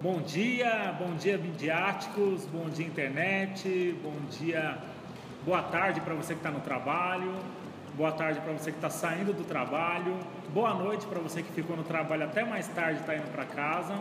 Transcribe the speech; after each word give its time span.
Bom 0.00 0.20
dia, 0.22 0.94
bom 0.96 1.16
dia 1.16 1.36
midiáticos, 1.36 2.46
bom 2.46 2.68
dia 2.70 2.86
internet, 2.86 3.98
bom 4.00 4.14
dia, 4.30 4.78
boa 5.44 5.60
tarde 5.60 6.00
para 6.00 6.14
você 6.14 6.34
que 6.34 6.38
está 6.38 6.52
no 6.52 6.60
trabalho, 6.60 7.34
boa 7.96 8.12
tarde 8.12 8.38
para 8.38 8.52
você 8.52 8.70
que 8.70 8.78
está 8.78 8.88
saindo 8.88 9.32
do 9.32 9.42
trabalho, 9.42 10.16
boa 10.54 10.72
noite 10.72 11.04
para 11.04 11.18
você 11.18 11.42
que 11.42 11.50
ficou 11.50 11.76
no 11.76 11.82
trabalho 11.82 12.26
até 12.26 12.44
mais 12.44 12.68
tarde 12.68 12.98
e 12.98 13.00
está 13.00 13.16
indo 13.16 13.28
para 13.32 13.44
casa. 13.44 13.98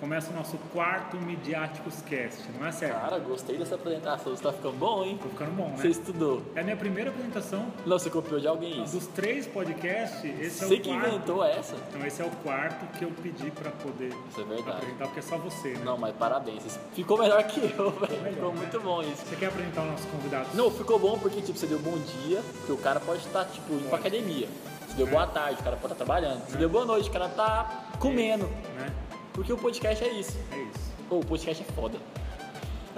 Começa 0.00 0.30
o 0.30 0.34
nosso 0.34 0.58
quarto 0.74 1.16
Midiáticos 1.16 2.02
Cast, 2.02 2.42
não 2.60 2.66
é 2.66 2.70
certo? 2.70 3.00
Cara, 3.00 3.18
gostei 3.18 3.56
dessa 3.56 3.76
apresentação. 3.76 4.36
Você 4.36 4.42
tá 4.42 4.52
ficando 4.52 4.76
bom, 4.76 5.02
hein? 5.02 5.18
Tô 5.22 5.28
ficando 5.30 5.52
bom, 5.52 5.68
né? 5.70 5.76
Você 5.78 5.88
estudou. 5.88 6.42
É 6.54 6.60
a 6.60 6.64
minha 6.64 6.76
primeira 6.76 7.08
apresentação. 7.08 7.66
Não, 7.86 7.98
você 7.98 8.10
copiou 8.10 8.38
de 8.38 8.46
alguém 8.46 8.82
isso. 8.84 8.92
Dos 8.98 9.06
três 9.06 9.46
podcasts, 9.46 10.22
esse 10.22 10.64
é 10.64 10.66
Você 10.68 10.74
o 10.74 10.80
que 10.82 10.90
quarto. 10.90 11.08
inventou 11.08 11.42
essa. 11.42 11.74
Então 11.88 12.06
esse 12.06 12.20
é 12.20 12.26
o 12.26 12.30
quarto 12.42 12.86
que 12.98 13.04
eu 13.06 13.10
pedi 13.22 13.50
para 13.50 13.70
poder 13.70 14.12
Isso 14.30 14.38
é 14.40 14.44
verdade. 14.44 14.76
apresentar, 14.76 15.04
porque 15.06 15.20
é 15.20 15.22
só 15.22 15.38
você, 15.38 15.70
né? 15.70 15.80
Não, 15.82 15.96
mas 15.96 16.14
parabéns. 16.14 16.62
Você 16.62 16.78
ficou 16.92 17.16
melhor 17.18 17.42
que 17.44 17.60
eu, 17.60 17.90
velho. 17.92 18.34
Ficou 18.34 18.52
né? 18.52 18.58
muito 18.58 18.80
bom 18.80 19.00
isso. 19.02 19.24
Você 19.26 19.36
quer 19.36 19.46
apresentar 19.46 19.80
o 19.80 19.86
nosso 19.86 20.06
convidado? 20.08 20.48
Não, 20.52 20.70
ficou 20.70 20.98
bom 20.98 21.18
porque, 21.18 21.40
tipo, 21.40 21.58
você 21.58 21.66
deu 21.66 21.78
bom 21.78 21.96
dia, 21.96 22.42
porque 22.58 22.72
o 22.72 22.76
cara 22.78 23.00
pode 23.00 23.20
estar, 23.20 23.46
tipo, 23.46 23.72
indo 23.72 23.88
pra 23.88 23.98
academia. 23.98 24.46
Você 24.88 24.94
deu 24.98 25.06
É. 25.06 25.10
boa 25.10 25.26
tarde, 25.26 25.58
o 25.60 25.64
cara 25.64 25.76
pode 25.76 25.94
estar 25.94 26.04
trabalhando. 26.04 26.46
Você 26.46 26.58
deu 26.58 26.68
boa 26.68 26.84
noite, 26.84 27.08
o 27.08 27.12
cara 27.12 27.30
tá 27.30 27.86
comendo. 27.98 28.46
Né? 28.76 28.92
Porque 29.36 29.52
o 29.52 29.56
podcast 29.56 30.02
é 30.02 30.08
isso. 30.12 30.36
É 30.50 30.56
isso. 30.58 30.92
Pô, 31.08 31.18
o 31.18 31.24
podcast 31.24 31.62
é 31.62 31.72
foda. 31.72 31.96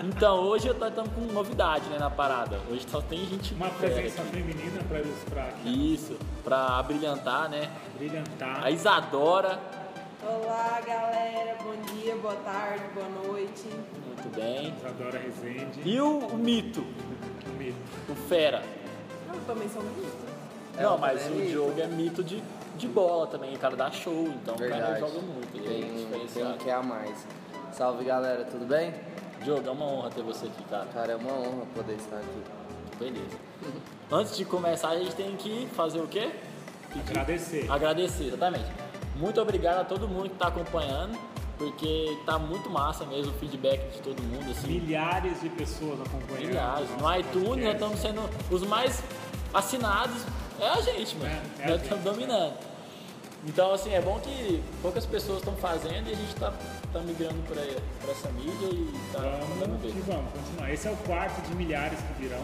Então, 0.03 0.39
hoje 0.45 0.69
eu 0.69 0.75
tô 0.75 0.87
estamos 0.87 1.13
com 1.13 1.21
novidade, 1.33 1.85
né, 1.91 1.99
na 1.99 2.09
parada. 2.09 2.61
Hoje 2.71 2.87
só 2.89 3.01
tem 3.03 3.27
gente 3.27 3.53
Uma 3.55 3.69
presença 3.69 4.23
aqui. 4.23 4.31
feminina 4.31 4.81
para 4.89 5.01
ilustrar 5.01 5.49
aqui, 5.49 5.95
Isso, 5.95 6.17
pra 6.45 6.81
brilhantar, 6.85 7.51
né? 7.51 7.69
brilhantar. 7.99 8.65
A 8.65 8.71
Isadora, 8.71 9.59
Olá, 10.25 10.81
galera. 10.87 11.57
Bom 11.63 11.75
dia, 11.95 12.15
boa 12.17 12.35
tarde, 12.37 12.85
boa 12.95 13.09
noite. 13.27 13.65
muito 14.07 14.35
bem. 14.37 14.73
Isadora 14.79 15.19
Rezende. 15.19 15.81
E 15.85 16.01
o, 16.01 16.19
o 16.19 16.37
mito, 16.39 16.81
O 16.81 17.59
mito. 17.59 17.77
o 18.09 18.15
fera. 18.15 18.63
Eu 19.33 19.41
também 19.47 19.69
sou 19.69 19.83
bonita. 19.83 20.29
É, 20.77 20.83
Não, 20.85 20.97
mas 20.99 21.27
o 21.27 21.31
mito. 21.31 21.49
Diogo 21.51 21.81
é 21.81 21.87
mito 21.89 22.23
de, 22.23 22.43
de 22.77 22.87
bola 22.89 23.27
também, 23.27 23.55
o 23.55 23.59
cara 23.59 23.75
dá 23.77 23.91
show, 23.91 24.29
então 24.43 24.55
o 24.55 24.59
cara 24.59 24.71
Verdade. 24.71 25.01
joga 25.01 25.21
muito. 25.21 25.59
É 25.59 25.61
Tem, 25.61 26.08
tem 26.33 26.47
um 26.47 26.57
que 26.57 26.69
é 26.69 26.75
a 26.75 26.83
mais. 26.83 27.27
Salve 27.73 28.05
galera, 28.05 28.45
tudo 28.45 28.67
bem? 28.67 28.95
Diogo, 29.43 29.69
é 29.69 29.71
uma 29.71 29.87
honra 29.87 30.11
ter 30.11 30.23
você 30.23 30.47
aqui, 30.47 30.65
cara. 30.65 30.87
Cara, 30.87 31.13
é 31.13 31.17
uma 31.17 31.33
honra 31.33 31.67
poder 31.75 31.95
estar 31.95 32.17
aqui. 32.17 32.43
Beleza. 32.99 33.37
Antes 34.11 34.37
de 34.37 34.45
começar, 34.45 34.89
a 34.91 34.99
gente 34.99 35.15
tem 35.15 35.37
que 35.37 35.69
fazer 35.75 36.01
o 36.01 36.07
quê? 36.09 36.31
Agradecer. 37.09 37.71
Agradecer, 37.71 38.25
exatamente. 38.25 38.67
Muito 39.17 39.41
obrigado 39.41 39.81
a 39.81 39.85
todo 39.85 40.09
mundo 40.09 40.29
que 40.29 40.35
está 40.35 40.49
acompanhando, 40.49 41.19
porque 41.57 42.17
tá 42.25 42.39
muito 42.39 42.69
massa 42.71 43.05
mesmo 43.05 43.33
o 43.33 43.39
feedback 43.39 43.93
de 43.93 44.01
todo 44.01 44.21
mundo, 44.23 44.51
assim. 44.51 44.81
Milhares 44.81 45.41
de 45.41 45.49
pessoas 45.51 46.01
acompanhando. 46.01 46.47
Milhares. 46.47 46.89
No 46.91 47.17
iTunes 47.17 47.35
nós 47.35 47.45
podcast. 47.45 47.75
estamos 47.75 47.99
sendo 48.01 48.31
os 48.51 48.63
mais 48.63 49.03
assinados. 49.53 50.23
É 50.61 50.69
a 50.69 50.81
gente, 50.81 51.17
mano. 51.17 51.31
É, 51.31 51.63
é 51.63 51.65
a 51.65 51.69
nós 51.69 51.81
gente. 51.81 51.83
estamos 51.83 52.05
dominando. 52.05 52.55
Então, 53.47 53.73
assim, 53.73 53.93
é 53.95 54.01
bom 54.01 54.19
que 54.19 54.63
poucas 54.83 55.07
pessoas 55.07 55.39
estão 55.39 55.55
fazendo 55.55 56.09
e 56.09 56.13
a 56.13 56.17
gente 56.17 56.35
está 56.35 56.53
tá 56.93 57.01
migrando 57.01 57.41
para 57.47 57.63
essa 58.11 58.29
mídia 58.33 58.67
e 58.67 58.93
tá 59.13 59.21
mandando 59.21 59.79
Vamos 59.79 59.85
e 59.85 59.89
ver. 60.01 60.03
vamos 60.13 60.33
continuar. 60.33 60.73
Esse 60.73 60.89
é 60.89 60.91
o 60.91 60.97
quarto 60.97 61.41
de 61.49 61.55
milhares 61.55 61.99
que 62.01 62.23
virão. 62.23 62.43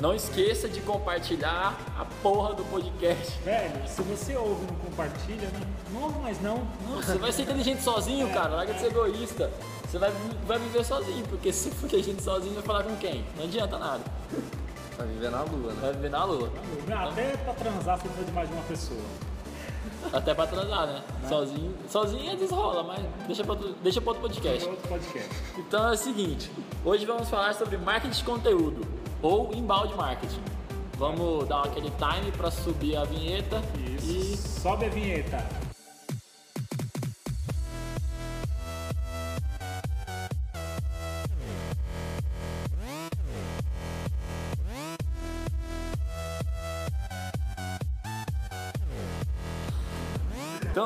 Não 0.00 0.14
esqueça 0.14 0.68
de 0.68 0.80
compartilhar 0.82 1.76
a 1.98 2.04
porra 2.22 2.54
do 2.54 2.64
podcast. 2.66 3.36
Velho, 3.44 3.88
se 3.88 4.00
você 4.02 4.36
ouve 4.36 4.62
e 4.62 4.66
não 4.68 4.76
compartilha, 4.76 5.48
né? 5.48 5.60
não, 5.92 6.10
mas 6.22 6.40
não. 6.40 6.58
Não, 6.88 7.02
Você 7.02 7.18
vai 7.18 7.32
ser 7.32 7.42
inteligente 7.42 7.82
sozinho, 7.82 8.32
cara. 8.32 8.50
Larga 8.50 8.74
de 8.74 8.80
ser 8.80 8.86
egoísta. 8.86 9.50
Você 9.84 9.98
vai, 9.98 10.12
vai 10.46 10.58
viver 10.60 10.84
sozinho, 10.84 11.26
porque 11.26 11.52
se 11.52 11.70
for 11.72 11.86
inteligente 11.86 12.22
sozinho, 12.22 12.54
vai 12.54 12.62
falar 12.62 12.84
com 12.84 12.94
quem? 12.96 13.24
Não 13.36 13.44
adianta 13.44 13.76
nada. 13.76 14.04
Vai 14.96 15.06
viver 15.08 15.30
na 15.30 15.42
lua, 15.42 15.72
né? 15.72 15.78
Vai 15.80 15.92
viver 15.94 16.10
na 16.10 16.24
lua. 16.24 16.52
Até 17.10 17.36
pra 17.38 17.54
transar 17.54 17.98
você 17.98 18.04
precisa 18.04 18.26
de 18.26 18.32
mais 18.32 18.48
de 18.48 18.54
uma 18.54 18.64
pessoa. 18.64 19.00
Até 20.12 20.34
pra 20.34 20.46
transar, 20.46 20.86
né? 20.86 21.02
Sozinho, 21.28 21.74
sozinho 21.90 22.32
às 22.32 22.38
vezes 22.38 22.50
rola, 22.50 22.82
mas 22.82 23.00
deixa 23.26 23.44
pra, 23.44 23.52
outro- 23.52 23.74
deixa 23.82 24.00
pra 24.00 24.10
outro 24.12 24.24
É 24.26 24.28
podcast. 24.28 24.68
outro 24.68 24.88
podcast. 24.88 25.30
Então 25.58 25.88
é 25.88 25.92
o 25.92 25.96
seguinte, 25.96 26.50
hoje 26.84 27.04
vamos 27.04 27.28
falar 27.28 27.54
sobre 27.54 27.76
marketing 27.76 28.16
de 28.16 28.24
conteúdo 28.24 28.86
ou 29.20 29.52
embalde 29.54 29.94
marketing. 29.94 30.40
Vamos 30.96 31.46
dar 31.46 31.62
aquele 31.64 31.90
time 31.92 32.32
pra 32.36 32.50
subir 32.50 32.96
a 32.96 33.04
vinheta 33.04 33.62
Isso. 33.96 34.10
e 34.10 34.36
Sobe 34.36 34.86
a 34.86 34.88
vinheta. 34.88 35.67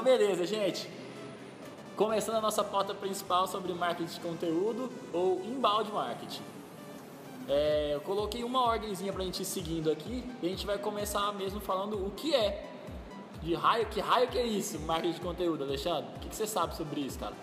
Então, 0.03 0.19
beleza, 0.19 0.45
gente. 0.45 0.91
Começando 1.95 2.35
a 2.35 2.41
nossa 2.41 2.65
pauta 2.65 2.93
principal 2.93 3.47
sobre 3.47 3.73
marketing 3.73 4.13
de 4.13 4.21
conteúdo 4.21 4.91
ou 5.13 5.41
embalde 5.45 5.93
marketing. 5.93 6.43
É, 7.49 7.93
eu 7.95 8.01
coloquei 8.01 8.43
uma 8.43 8.63
ordemzinha 8.63 9.13
pra 9.13 9.23
gente 9.23 9.43
ir 9.43 9.45
seguindo 9.45 9.93
aqui 9.93 10.25
e 10.43 10.47
a 10.47 10.49
gente 10.49 10.67
vai 10.67 10.77
começar 10.77 11.33
mesmo 11.35 11.61
falando 11.61 12.05
o 12.05 12.11
que 12.11 12.35
é. 12.35 12.69
De 13.43 13.55
raio, 13.55 13.87
que 13.87 14.01
raio 14.01 14.27
que 14.27 14.39
é 14.39 14.45
isso, 14.45 14.81
marketing 14.81 15.15
de 15.15 15.21
conteúdo, 15.21 15.63
Alexandre? 15.63 16.11
O 16.17 16.19
que, 16.19 16.29
que 16.31 16.35
você 16.35 16.49
sabe 16.49 16.75
sobre 16.75 17.03
isso, 17.03 17.21
cara? 17.21 17.35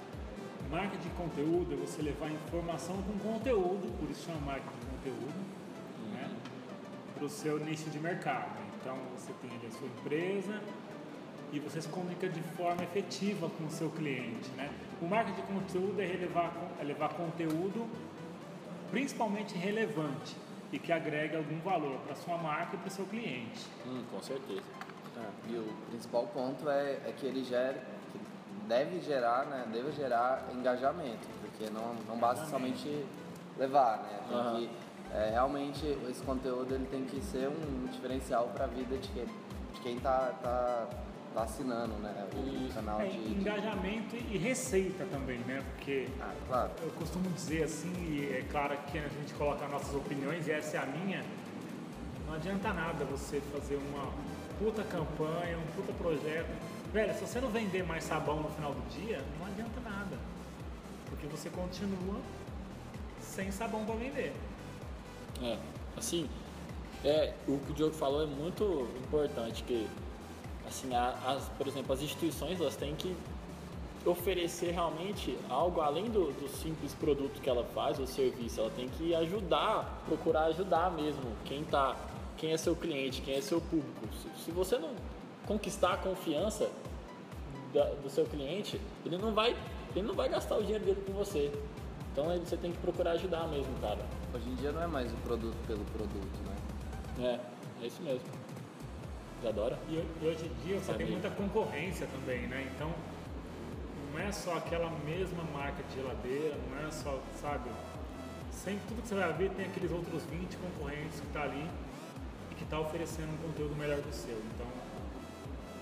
Marketing 0.70 1.08
de 1.08 1.16
conteúdo 1.16 1.74
é 1.74 1.78
você 1.78 2.02
levar 2.02 2.30
informação 2.30 2.97
com 3.03 3.34
conteúdo, 3.34 3.90
por 3.97 4.09
isso 4.09 4.26
chama 4.26 4.40
marketing 4.41 4.80
de 4.80 4.86
conteúdo, 4.86 5.46
né? 6.12 6.30
Para 7.16 7.24
o 7.24 7.30
seu 7.30 7.58
nicho 7.59 7.90
de 7.90 8.00
mercado. 8.00 8.52
Então 8.81 8.97
você 9.18 9.31
tem 9.41 9.50
ali 9.50 9.68
a 9.68 9.72
sua 9.72 9.88
empresa 9.88 10.62
e 11.51 11.59
você 11.59 11.81
se 11.81 11.89
comunica 11.89 12.27
de 12.29 12.41
forma 12.41 12.83
efetiva 12.83 13.49
com 13.49 13.65
o 13.65 13.69
seu 13.69 13.89
cliente, 13.89 14.49
né? 14.51 14.69
O 15.01 15.07
marketing 15.07 15.41
de 15.41 15.47
conteúdo 15.47 16.01
é, 16.01 16.05
relevar, 16.05 16.53
é 16.79 16.83
levar 16.83 17.09
conteúdo 17.13 17.87
principalmente 18.91 19.55
relevante 19.55 20.35
e 20.71 20.79
que 20.79 20.91
agregue 20.91 21.35
algum 21.35 21.59
valor 21.59 21.99
para 22.05 22.15
sua 22.15 22.37
marca 22.37 22.75
e 22.75 22.79
para 22.79 22.87
o 22.87 22.91
seu 22.91 23.05
cliente. 23.05 23.65
Hum, 23.87 24.03
com 24.11 24.21
certeza. 24.21 24.61
E 25.49 25.55
o 25.55 25.67
principal 25.89 26.27
ponto 26.27 26.69
é, 26.69 26.99
é 27.05 27.13
que 27.17 27.25
ele 27.25 27.43
gera, 27.43 27.83
que 28.11 28.19
deve 28.67 29.01
gerar, 29.01 29.45
né? 29.45 29.66
Deve 29.71 29.91
gerar 29.91 30.47
engajamento, 30.53 31.27
porque 31.41 31.69
não, 31.69 31.95
não 32.07 32.17
basta 32.17 32.45
somente 32.45 33.05
levar, 33.57 33.97
né? 33.97 34.19
Tem 34.29 34.37
Aham. 34.37 34.55
que, 34.55 34.69
é, 35.13 35.29
realmente 35.31 35.85
esse 36.09 36.23
conteúdo 36.23 36.73
ele 36.73 36.85
tem 36.85 37.03
que 37.03 37.19
ser 37.21 37.49
um 37.49 37.87
diferencial 37.87 38.49
para 38.53 38.66
a 38.66 38.67
vida 38.67 38.95
de 38.97 39.09
quem, 39.09 39.25
de 39.25 39.81
quem 39.81 39.99
tá, 39.99 40.87
tá, 41.39 41.44
assinando, 41.44 41.94
né? 41.95 42.27
O 42.33 42.66
Isso. 42.66 42.75
canal 42.75 43.01
É, 43.01 43.07
de, 43.07 43.17
de- 43.17 43.39
engajamento 43.39 44.16
e 44.16 44.38
receita 44.38 45.05
também, 45.05 45.39
né? 45.39 45.63
Porque 45.75 46.07
Ah, 46.19 46.33
claro. 46.47 46.72
Eu 46.81 46.89
costumo 46.91 47.29
dizer 47.31 47.63
assim, 47.63 47.91
e 48.00 48.31
é 48.33 48.45
claro 48.51 48.77
que 48.91 48.97
a 48.97 49.07
gente 49.07 49.33
coloca 49.33 49.67
nossas 49.67 49.95
opiniões, 49.95 50.47
e 50.47 50.51
essa 50.51 50.78
é 50.78 50.79
a 50.81 50.85
minha, 50.85 51.23
não 52.28 52.33
adianta 52.35 52.73
nada 52.73 53.05
você 53.05 53.41
fazer 53.53 53.75
uma 53.78 54.11
puta 54.59 54.83
campanha, 54.83 55.57
um 55.57 55.75
puta 55.75 55.94
projeto. 55.94 56.49
Velho, 56.91 57.13
se 57.13 57.22
você 57.22 57.39
não 57.39 57.49
vender 57.49 57.83
mais 57.83 58.03
sabão 58.03 58.41
no 58.41 58.49
final 58.49 58.73
do 58.73 58.89
dia, 58.89 59.23
não 59.39 59.45
adianta 59.47 59.79
nada. 59.81 60.17
Porque 61.09 61.28
você 61.28 61.49
continua 61.49 62.19
sem 63.22 63.51
sabão 63.51 63.85
para 63.85 63.95
vender. 63.95 64.33
É, 65.41 65.57
assim, 65.95 66.28
é, 67.05 67.33
o 67.47 67.57
que 67.59 67.72
o 67.72 67.73
Diogo 67.75 67.94
falou 67.95 68.23
é 68.23 68.25
muito 68.25 68.88
importante, 69.05 69.63
que, 69.63 69.88
assim, 70.69 70.90
as, 70.96 71.43
por 71.58 71.67
exemplo, 71.67 71.93
as 71.93 72.02
instituições, 72.02 72.59
elas 72.61 72.76
têm 72.76 72.96
que 72.96 73.16
oferecer 74.05 74.72
realmente 74.72 75.38
algo 75.49 75.82
além 75.82 76.05
do, 76.05 76.32
do 76.32 76.47
simples 76.47 76.93
produto 76.93 77.41
que 77.41 77.49
ela 77.49 77.64
faz, 77.76 77.99
ou 77.99 78.08
serviço, 78.08 78.61
ela 78.61 78.70
tem 78.72 78.88
que 78.88 79.14
ajudar, 79.14 80.02
procurar 80.08 80.46
ajudar 80.46 80.90
mesmo 80.91 81.23
quem 81.46 81.64
tá, 81.66 81.96
quem 82.38 82.53
é 82.53 82.58
seu 82.58 82.76
cliente, 82.76 83.22
quem 83.22 83.35
é 83.35 83.41
seu 83.41 83.59
público. 83.59 84.08
Se, 84.38 84.46
se 84.46 84.52
você 84.52 84.78
não 84.78 84.91
conquistar 85.46 85.93
a 85.93 85.97
confiança 85.97 86.70
da- 87.73 87.90
do 88.02 88.09
seu 88.09 88.26
cliente, 88.26 88.79
ele 89.05 89.17
não 89.17 89.34
vai, 89.34 89.55
ele 89.96 90.08
não 90.08 90.14
vai 90.16 90.29
gastar 90.29 90.55
o 90.58 90.61
dinheiro 90.61 90.85
dele 90.85 91.03
com 91.05 91.11
você. 91.14 91.52
Então 92.14 92.32
ele- 92.32 92.46
você 92.46 92.55
tem 92.55 92.72
que 92.72 92.78
procurar 92.78 93.11
ajudar 93.11 93.47
mesmo, 93.49 93.73
cara. 93.82 93.99
Hoje 94.34 94.47
em 94.49 94.55
dia 94.55 94.72
não 94.72 94.82
é 94.82 94.88
mais 94.88 95.11
o 95.11 95.16
produto 95.17 95.58
pelo 95.67 95.84
produto, 95.85 96.40
né? 96.46 96.55
É, 97.82 97.84
é 97.84 97.88
isso 97.88 98.02
mesmo. 98.02 98.22
Adora? 99.47 99.80
E, 99.88 99.94
e 99.94 100.28
hoje 100.28 100.46
em 100.46 100.68
dia 100.68 100.80
Sabe. 100.82 101.00
tem 101.00 101.08
muita 101.08 101.30
concorrência 101.30 102.08
também, 102.08 102.47
né? 102.47 102.70
Então 102.76 102.91
não 104.12 104.20
é 104.20 104.32
só 104.32 104.58
aquela 104.58 104.90
mesma 105.06 105.44
marca 105.53 105.82
de 105.84 105.96
geladeira, 105.96 106.56
não 106.70 106.88
é 106.88 106.91
só, 106.91 107.20
sabe? 107.41 107.70
Sempre 108.52 108.82
tudo 108.88 109.02
que 109.02 109.08
você 109.08 109.16
vai 109.16 109.32
ver 109.34 109.52
tem 109.52 109.66
aqueles 109.66 109.91
outros 109.91 110.24
20 110.26 110.58
concorrentes 110.58 111.20
que 111.22 111.28
tá 111.28 111.44
ali 111.44 111.66
e 112.52 112.56
que 112.56 112.66
tá 112.66 112.80
oferecendo 112.80 113.32
um 113.34 113.47
conteúdo 113.47 113.76
melhor 113.76 114.00
que 114.02 114.09
o 114.09 114.14
seu. 114.14 114.38
Então 114.53 114.68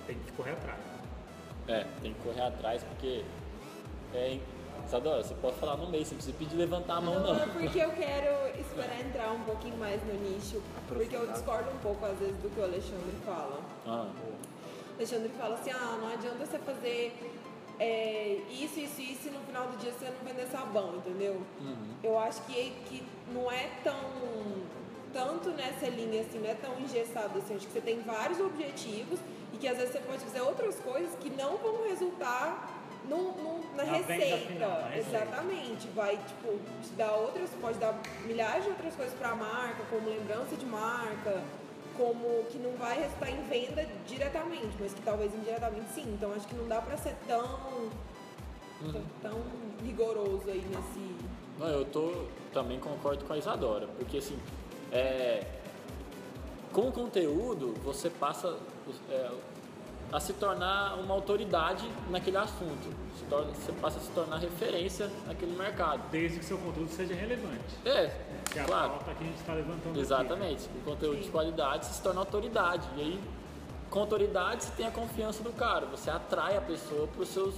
tem 0.06 0.16
que 0.16 0.32
correr 0.32 0.52
atrás. 0.52 0.80
É, 1.66 1.84
tem 2.00 2.14
que 2.14 2.20
correr 2.20 2.42
atrás 2.42 2.82
porque 2.84 3.24
é, 4.14 4.38
Isadora, 4.86 5.22
você 5.22 5.34
pode 5.34 5.56
falar 5.56 5.76
no 5.76 5.86
meio, 5.88 6.04
você 6.04 6.12
não 6.12 6.16
precisa 6.18 6.36
pedir 6.38 6.56
levantar 6.56 6.96
a 6.96 7.00
mão, 7.00 7.14
Não, 7.20 7.34
não. 7.34 7.42
é 7.42 7.46
porque 7.46 7.78
eu 7.78 7.90
quero 7.90 8.58
esperar 8.58 9.00
entrar 9.00 9.30
um 9.32 9.40
pouquinho 9.40 9.76
mais 9.76 10.00
no 10.06 10.14
nicho, 10.14 10.62
porque 10.86 11.14
eu 11.14 11.26
discordo 11.30 11.70
um 11.70 11.78
pouco 11.78 12.04
às 12.06 12.18
vezes 12.18 12.36
do 12.38 12.48
que 12.48 12.60
o 12.60 12.64
Alexandre 12.64 13.14
fala. 13.26 13.60
Ah, 13.86 14.06
O 14.26 14.94
Alexandre 14.96 15.28
fala 15.38 15.54
assim, 15.56 15.70
ah, 15.70 15.98
não 16.00 16.08
adianta 16.08 16.44
você 16.46 16.58
fazer 16.58 17.14
é, 17.78 18.38
isso, 18.50 18.80
isso, 18.80 19.00
isso 19.00 19.28
e 19.28 19.30
no 19.30 19.40
final 19.40 19.66
do 19.68 19.76
dia 19.76 19.92
você 19.92 20.06
não 20.06 20.32
vender 20.32 20.46
sabão, 20.48 20.96
entendeu? 20.96 21.40
uhum. 21.60 21.76
Eu 22.02 22.18
acho 22.18 22.42
que, 22.42 22.70
que 22.86 23.02
não 23.32 23.50
é 23.52 23.68
tão 23.84 23.94
tanto 25.12 25.50
nessa 25.50 25.86
linha 25.88 26.20
assim, 26.22 26.38
não 26.38 26.50
é 26.50 26.54
tão 26.54 26.78
engessado 26.80 27.38
assim. 27.38 27.56
Acho 27.56 27.66
que 27.66 27.72
você 27.72 27.80
tem 27.80 28.00
vários 28.02 28.40
objetivos 28.40 29.18
e 29.54 29.56
que 29.56 29.66
às 29.68 29.76
vezes 29.78 29.92
você 29.92 30.00
pode 30.00 30.18
fazer 30.22 30.40
outras 30.42 30.76
coisas 30.80 31.14
que 31.20 31.30
não 31.30 31.56
vão 31.56 31.84
resultar 31.88 32.77
num- 33.08 33.32
num- 33.42 33.58
na, 33.76 33.84
Na 33.84 33.92
receita. 33.92 34.36
final, 34.46 34.70
na 34.70 34.88
receita. 34.88 35.16
Exatamente. 35.16 35.88
Vai, 35.94 36.16
tipo, 36.16 36.58
te 36.82 36.90
dar 36.96 37.12
outras, 37.12 37.50
pode 37.60 37.78
dar 37.78 37.98
milhares 38.26 38.64
de 38.64 38.70
outras 38.70 38.94
coisas 38.94 39.14
para 39.14 39.30
a 39.30 39.34
marca, 39.36 39.82
como 39.90 40.08
lembrança 40.08 40.56
de 40.56 40.66
marca, 40.66 41.42
como 41.96 42.44
que 42.50 42.58
não 42.58 42.72
vai 42.72 42.98
resultar 43.00 43.30
em 43.30 43.42
venda 43.48 43.86
diretamente, 44.06 44.76
mas 44.80 44.92
que 44.92 45.00
talvez 45.02 45.32
indiretamente 45.34 45.88
sim. 45.94 46.04
Então 46.14 46.32
acho 46.32 46.46
que 46.46 46.54
não 46.54 46.68
dá 46.68 46.80
para 46.80 46.96
ser 46.96 47.14
tão, 47.26 47.88
tão, 48.92 49.02
tão 49.22 49.42
rigoroso 49.84 50.42
aí 50.48 50.60
nesse. 50.68 51.16
Não, 51.58 51.66
eu 51.68 51.84
tô 51.86 52.24
também 52.52 52.78
concordo 52.78 53.24
com 53.24 53.32
a 53.32 53.38
Isadora, 53.38 53.88
porque 53.98 54.18
assim, 54.18 54.38
é, 54.92 55.44
com 56.72 56.82
o 56.88 56.92
conteúdo 56.92 57.74
você 57.84 58.08
passa 58.10 58.56
é, 59.10 59.30
a 60.12 60.18
se 60.20 60.32
tornar 60.34 60.94
uma 60.94 61.12
autoridade 61.14 61.86
naquele 62.10 62.36
assunto, 62.38 62.88
se 63.18 63.24
torna- 63.26 63.52
você 63.52 63.72
passa 63.72 63.98
a 63.98 64.00
se 64.02 64.10
tornar 64.10 64.38
referência 64.38 65.10
naquele 65.26 65.54
mercado. 65.56 66.02
Desde 66.10 66.38
que 66.38 66.44
seu 66.44 66.56
conteúdo 66.58 66.90
seja 66.90 67.14
relevante. 67.14 67.60
É, 67.84 68.10
Que 68.50 68.58
é 68.58 68.62
a 68.62 68.64
claro, 68.64 68.90
pauta 68.90 69.14
que 69.14 69.22
a 69.24 69.26
gente 69.26 69.38
está 69.38 69.52
levantando 69.52 69.90
aqui. 69.90 70.00
exatamente. 70.00 70.68
O 70.76 70.80
conteúdo 70.84 71.20
de 71.20 71.28
qualidade 71.30 71.84
você 71.86 71.92
se 71.94 72.02
torna 72.02 72.20
autoridade 72.20 72.88
e 72.96 73.00
aí 73.02 73.20
com 73.90 74.00
autoridade 74.00 74.64
você 74.64 74.72
tem 74.76 74.86
a 74.86 74.90
confiança 74.90 75.42
do 75.42 75.52
cara, 75.52 75.84
você 75.86 76.10
atrai 76.10 76.56
a 76.56 76.60
pessoa 76.60 77.06
para 77.08 77.22
os 77.22 77.28
seus 77.28 77.54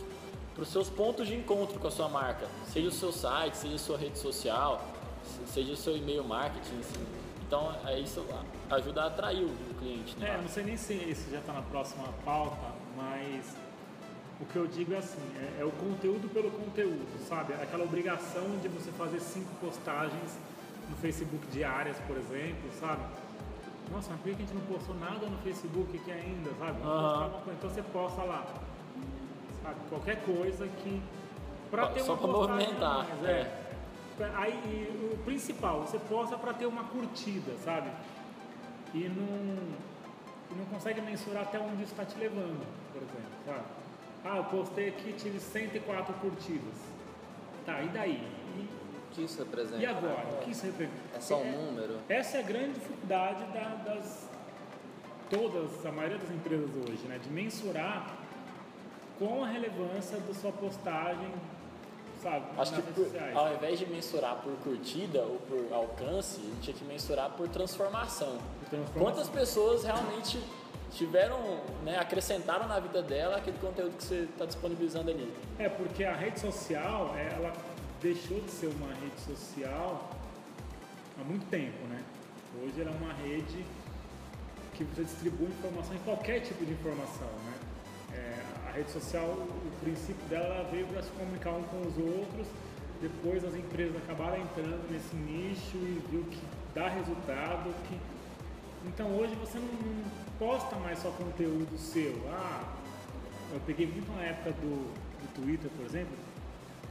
para 0.54 0.62
os 0.64 0.68
seus 0.68 0.90
pontos 0.90 1.26
de 1.28 1.34
encontro 1.36 1.78
com 1.78 1.86
a 1.86 1.90
sua 1.90 2.08
marca, 2.08 2.46
seja 2.66 2.88
o 2.88 2.92
seu 2.92 3.12
site, 3.12 3.54
seja 3.56 3.76
a 3.76 3.78
sua 3.78 3.96
rede 3.96 4.18
social, 4.18 4.84
se- 5.24 5.52
seja 5.52 5.72
o 5.72 5.76
seu 5.76 5.96
e-mail 5.96 6.22
marketing, 6.24 6.80
assim. 6.80 7.06
Então 7.50 7.74
é 7.84 7.98
isso 7.98 8.24
ajuda 8.70 9.02
a 9.02 9.06
atrair 9.08 9.42
o 9.44 9.74
cliente. 9.74 10.14
É, 10.18 10.20
Né? 10.20 10.36
eu 10.36 10.42
não 10.42 10.48
sei 10.48 10.62
nem 10.62 10.76
se 10.76 10.94
isso 10.94 11.28
já 11.32 11.38
está 11.40 11.52
na 11.52 11.62
próxima 11.62 12.04
pauta, 12.24 12.56
mas 12.96 13.56
o 14.40 14.44
que 14.44 14.54
eu 14.54 14.68
digo 14.68 14.94
é 14.94 14.98
assim, 14.98 15.18
é, 15.36 15.60
é 15.62 15.64
o 15.64 15.72
conteúdo 15.72 16.32
pelo 16.32 16.48
conteúdo, 16.52 17.04
sabe? 17.28 17.54
Aquela 17.54 17.82
obrigação 17.82 18.56
de 18.62 18.68
você 18.68 18.92
fazer 18.92 19.18
cinco 19.18 19.50
postagens 19.60 20.38
no 20.88 20.96
Facebook 20.98 21.44
diárias, 21.48 21.96
por 22.06 22.16
exemplo, 22.16 22.70
sabe? 22.78 23.02
Nossa, 23.90 24.10
mas 24.12 24.20
por 24.20 24.28
que 24.28 24.30
a 24.30 24.46
gente 24.46 24.54
não 24.54 24.62
postou 24.72 24.94
nada 24.94 25.26
no 25.26 25.36
Facebook 25.38 25.96
aqui 25.98 26.12
ainda, 26.12 26.50
sabe? 26.56 26.80
Coisa. 26.82 27.30
Então 27.58 27.68
você 27.70 27.82
posta 27.82 28.22
lá, 28.22 28.46
sabe? 29.64 29.74
Qualquer 29.88 30.22
coisa 30.24 30.68
que... 30.84 31.02
Pra 31.68 31.86
Só- 31.86 31.92
ter 31.92 32.00
só 32.04 32.12
uma 32.14 32.18
pra 32.22 32.28
movimentar, 32.28 33.08
mais, 33.08 33.24
é. 33.24 33.59
Aí, 34.36 35.10
o 35.12 35.16
principal, 35.24 35.80
você 35.82 35.98
posta 35.98 36.36
para 36.36 36.52
ter 36.52 36.66
uma 36.66 36.84
curtida, 36.84 37.52
sabe? 37.64 37.90
E 38.92 39.08
não, 39.08 40.56
não 40.58 40.64
consegue 40.66 41.00
mensurar 41.00 41.42
até 41.44 41.58
onde 41.58 41.82
isso 41.82 41.92
está 41.92 42.04
te 42.04 42.18
levando, 42.18 42.66
por 42.92 43.02
exemplo, 43.02 43.30
sabe? 43.46 43.64
Ah, 44.24 44.36
eu 44.36 44.44
postei 44.44 44.88
aqui 44.90 45.12
tive 45.14 45.40
104 45.40 46.12
curtidas. 46.14 46.74
Tá, 47.64 47.80
e 47.82 47.88
daí? 47.88 48.22
E, 48.56 48.60
O 48.60 49.14
que 49.14 49.22
isso 49.22 49.38
representa? 49.38 49.78
e 49.82 49.86
agora? 49.86 50.26
O 50.32 50.44
que 50.44 50.50
isso 50.50 50.66
representa? 50.66 50.96
É 51.16 51.20
só 51.20 51.38
um 51.40 51.66
número? 51.66 51.98
Essa 52.08 52.36
é 52.38 52.40
a 52.40 52.42
grande 52.42 52.74
dificuldade 52.74 53.42
da- 53.52 53.82
das 53.86 54.28
todas, 55.30 55.86
a 55.86 55.92
maioria 55.92 56.18
das 56.18 56.30
empresas 56.30 56.68
hoje, 56.76 57.06
né? 57.06 57.18
De 57.22 57.30
mensurar 57.30 58.14
com 59.18 59.44
a 59.44 59.46
relevância 59.46 60.18
da 60.18 60.34
sua 60.34 60.50
postagem, 60.52 61.30
sabe? 62.22 62.44
Acho 62.58 62.72
que 62.74 62.82
por- 62.82 63.04
sociais. 63.04 63.36
ao 63.36 63.54
invés 63.54 63.78
de 63.78 63.86
mensurar 63.86 64.36
por 64.42 64.52
curtida 64.64 65.20
ou 65.22 65.38
por 65.48 65.72
alcance, 65.72 66.38
a 66.40 66.44
gente 66.44 66.60
tinha 66.62 66.76
que 66.76 66.84
mensurar 66.84 67.30
por 67.30 67.48
transformação. 67.48 68.38
Por 68.60 68.68
transformação. 68.70 69.02
Quantas 69.02 69.28
pessoas 69.28 69.84
realmente 69.84 70.38
tiveram, 70.92 71.38
né, 71.84 71.98
acrescentaram 71.98 72.66
na 72.66 72.78
vida 72.80 73.00
dela 73.02 73.36
aquele 73.36 73.58
conteúdo 73.58 73.96
que 73.96 74.04
você 74.04 74.14
está 74.30 74.44
disponibilizando 74.44 75.10
ali? 75.10 75.32
É, 75.58 75.68
porque 75.68 76.04
a 76.04 76.14
rede 76.14 76.40
social, 76.40 77.14
é, 77.16 77.32
ela 77.34 77.52
deixou 78.02 78.40
de 78.40 78.50
ser 78.50 78.66
uma 78.68 78.88
rede 78.94 79.20
social 79.26 80.10
há 81.20 81.24
muito 81.24 81.46
tempo, 81.50 81.86
né? 81.88 82.02
Hoje 82.62 82.80
ela 82.80 82.90
é 82.90 82.94
uma 82.94 83.12
rede 83.12 83.64
que 84.74 84.84
você 84.84 85.04
distribui 85.04 85.46
informação 85.46 85.94
em 85.94 85.98
qualquer 86.00 86.40
tipo 86.40 86.64
de 86.64 86.72
informação, 86.72 87.28
né? 87.44 87.49
Rede 88.80 88.92
social, 88.92 89.26
o 89.26 89.84
princípio 89.84 90.26
dela 90.30 90.54
ela 90.54 90.68
veio 90.70 90.86
para 90.86 91.02
se 91.02 91.10
comunicar 91.10 91.50
um 91.50 91.62
com 91.64 91.82
os 91.82 91.98
outros, 91.98 92.46
depois 93.02 93.44
as 93.44 93.54
empresas 93.54 93.94
acabaram 93.96 94.38
entrando 94.40 94.90
nesse 94.90 95.14
nicho 95.16 95.76
e 95.76 96.02
viu 96.10 96.24
que 96.24 96.40
dá 96.74 96.88
resultado, 96.88 97.74
que... 97.86 97.98
Então 98.86 99.08
hoje 99.18 99.34
você 99.34 99.58
não, 99.58 99.66
não 99.66 100.04
posta 100.38 100.76
mais 100.76 100.98
só 100.98 101.10
conteúdo 101.10 101.76
seu. 101.76 102.14
Ah, 102.32 102.64
eu 103.52 103.60
peguei 103.66 103.86
muito 103.86 104.10
na 104.16 104.22
época 104.22 104.52
do, 104.52 104.90
do 105.20 105.34
Twitter, 105.34 105.70
por 105.76 105.84
exemplo, 105.84 106.16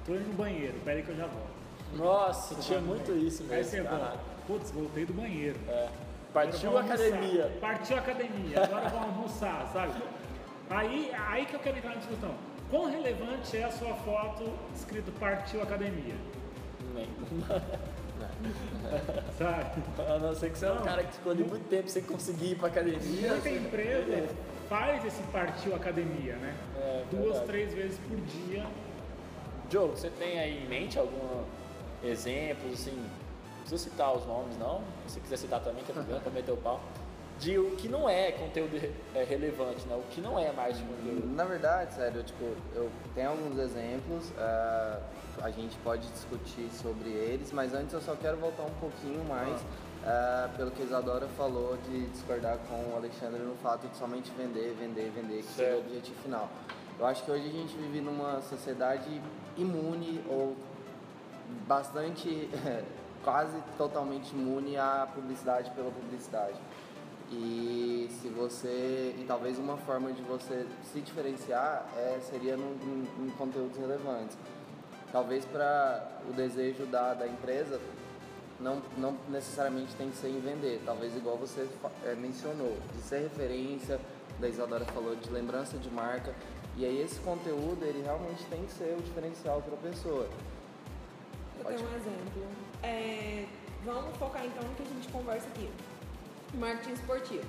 tô 0.05 0.13
indo 0.13 0.27
no 0.27 0.33
banheiro, 0.35 0.75
peraí 0.85 1.01
que 1.01 1.09
eu 1.09 1.15
já 1.17 1.25
volto. 1.25 1.49
Nossa, 1.95 2.53
Você 2.53 2.61
tinha 2.61 2.81
muito 2.81 3.07
banheiro. 3.07 3.27
isso 3.27 3.41
Aí 3.43 3.49
mesmo. 3.49 3.63
você 3.71 3.81
volta, 3.81 3.97
caralho. 3.97 4.19
putz, 4.45 4.69
voltei 4.69 5.05
do 5.07 5.13
banheiro. 5.13 5.57
É. 5.67 5.89
Partiu 6.31 6.65
eu 6.65 6.71
vou 6.73 6.79
academia. 6.81 7.57
Partiu 7.59 7.95
a 7.97 7.99
academia, 7.99 8.63
agora 8.63 8.89
vamos 8.89 9.07
almoçar, 9.07 9.67
sabe? 9.73 9.99
Aí, 10.69 11.11
aí 11.27 11.45
que 11.45 11.55
eu 11.55 11.59
quero 11.59 11.77
entrar 11.77 11.91
na 11.91 11.95
discussão. 11.97 12.33
Quão 12.69 12.85
relevante 12.85 13.57
é 13.57 13.63
a 13.63 13.71
sua 13.71 13.93
foto 13.95 14.43
escrito 14.75 15.11
partiu 15.19 15.61
academia? 15.63 16.13
Nem. 16.93 17.07
Sabe? 19.37 19.83
A 20.07 20.19
não 20.19 20.35
ser 20.35 20.51
que 20.51 20.57
você 20.57 20.65
é 20.65 20.71
um 20.71 20.75
Não. 20.75 20.83
cara 20.83 21.03
que 21.03 21.13
ficou 21.13 21.31
ali 21.31 21.43
muito 21.43 21.67
tempo 21.67 21.89
sem 21.89 22.03
conseguir 22.03 22.51
ir 22.51 22.55
pra 22.55 22.67
academia. 22.67 23.31
Muita 23.31 23.49
empresa 23.49 24.27
faz 24.69 25.03
esse 25.03 25.21
partiu 25.23 25.75
academia, 25.75 26.35
né? 26.35 26.55
É, 26.77 27.03
Duas, 27.09 27.23
verdade. 27.23 27.45
três 27.47 27.73
vezes 27.73 27.97
por 28.07 28.17
dia. 28.17 28.65
Diogo, 29.69 29.95
você 29.95 30.09
tem 30.11 30.39
aí 30.39 30.63
em 30.63 30.67
mente 30.67 30.99
algum 30.99 31.43
exemplo, 32.03 32.71
assim, 32.71 32.91
não 32.95 33.59
precisa 33.61 33.89
citar 33.89 34.15
os 34.15 34.25
nomes 34.25 34.57
não, 34.57 34.81
se 35.07 35.19
quiser 35.19 35.37
citar 35.37 35.59
também, 35.61 35.83
que 35.83 35.91
é 35.91 35.93
problema 35.93 36.19
pra 36.21 36.31
meter 36.31 36.51
o 36.51 36.57
pau, 36.57 36.79
de 37.39 37.57
o 37.57 37.71
que 37.77 37.87
não 37.87 38.09
é 38.09 38.31
conteúdo 38.33 38.75
é, 39.15 39.23
relevante, 39.23 39.87
né? 39.87 39.95
o 39.95 40.03
que 40.13 40.19
não 40.19 40.37
é 40.37 40.51
marketing 40.51 40.83
de 40.83 40.93
conteúdo. 40.93 41.35
Na 41.35 41.45
verdade, 41.45 41.93
sério, 41.93 42.21
tipo, 42.21 42.43
eu 42.75 42.91
tenho 43.15 43.29
alguns 43.29 43.57
exemplos, 43.57 44.31
ah, 44.37 44.99
a 45.41 45.49
gente 45.49 45.77
pode 45.77 46.07
discutir 46.09 46.69
sobre 46.71 47.09
eles, 47.09 47.51
mas 47.53 47.73
antes 47.73 47.93
eu 47.93 48.01
só 48.01 48.15
quero 48.15 48.37
voltar 48.37 48.63
um 48.63 48.73
pouquinho 48.81 49.23
mais 49.23 49.61
ah, 50.05 50.49
pelo 50.57 50.69
que 50.71 50.81
a 50.81 50.85
Isadora 50.85 51.27
falou 51.37 51.77
de 51.89 52.07
discordar 52.07 52.57
com 52.69 52.93
o 52.93 52.95
Alexandre 52.97 53.41
no 53.41 53.55
fato 53.55 53.87
de 53.87 53.95
somente 53.97 54.29
vender, 54.37 54.75
vender, 54.77 55.09
vender, 55.15 55.41
que 55.41 55.53
seja 55.53 55.75
o 55.75 55.79
objetivo 55.79 56.21
final. 56.21 56.49
Eu 56.99 57.05
acho 57.05 57.23
que 57.23 57.31
hoje 57.31 57.47
a 57.47 57.51
gente 57.51 57.77
vive 57.77 58.01
numa 58.01 58.41
sociedade 58.41 59.21
imune 59.57 60.21
ou 60.27 60.57
bastante, 61.65 62.49
quase 63.23 63.57
totalmente 63.77 64.31
imune 64.33 64.75
à 64.75 65.07
publicidade 65.13 65.71
pela 65.71 65.89
publicidade. 65.89 66.57
E 67.31 68.09
se 68.21 68.27
você. 68.29 69.15
E 69.17 69.25
talvez 69.27 69.57
uma 69.59 69.77
forma 69.77 70.11
de 70.11 70.21
você 70.23 70.65
se 70.91 70.99
diferenciar 70.99 71.87
é, 71.95 72.19
seria 72.21 72.57
num, 72.57 72.75
num- 72.75 73.27
em 73.27 73.29
conteúdos 73.31 73.77
relevantes. 73.77 74.35
Talvez 75.11 75.45
para 75.45 76.07
o 76.29 76.33
desejo 76.33 76.85
da, 76.85 77.13
da 77.13 77.27
empresa 77.27 77.79
não, 78.59 78.81
não 78.97 79.15
necessariamente 79.29 79.93
tem 79.95 80.09
que 80.09 80.17
ser 80.17 80.29
em 80.29 80.39
vender. 80.39 80.81
Talvez 80.85 81.15
igual 81.15 81.37
você 81.37 81.67
eh, 82.05 82.15
mencionou, 82.15 82.75
de 82.95 83.01
ser 83.01 83.19
referência, 83.23 83.99
da 84.39 84.47
Isadora 84.47 84.85
falou 84.85 85.15
de 85.15 85.29
lembrança 85.29 85.77
de 85.77 85.89
marca. 85.89 86.33
E 86.77 86.85
aí 86.85 87.01
esse 87.01 87.19
conteúdo 87.21 87.83
ele 87.83 88.01
realmente 88.03 88.43
tem 88.45 88.63
que 88.65 88.71
ser 88.71 88.95
o 88.97 89.01
diferencial 89.01 89.61
para 89.61 89.73
a 89.73 89.91
pessoa. 89.91 90.27
Eu 91.57 91.63
Pode. 91.63 91.77
tenho 91.77 91.89
um 91.89 91.95
exemplo. 91.95 92.43
É, 92.83 93.45
vamos 93.83 94.15
focar 94.17 94.45
então 94.45 94.63
no 94.63 94.75
que 94.75 94.83
a 94.83 94.85
gente 94.85 95.07
conversa 95.11 95.47
aqui. 95.49 95.69
Marketing 96.53 96.93
esportivo. 96.93 97.47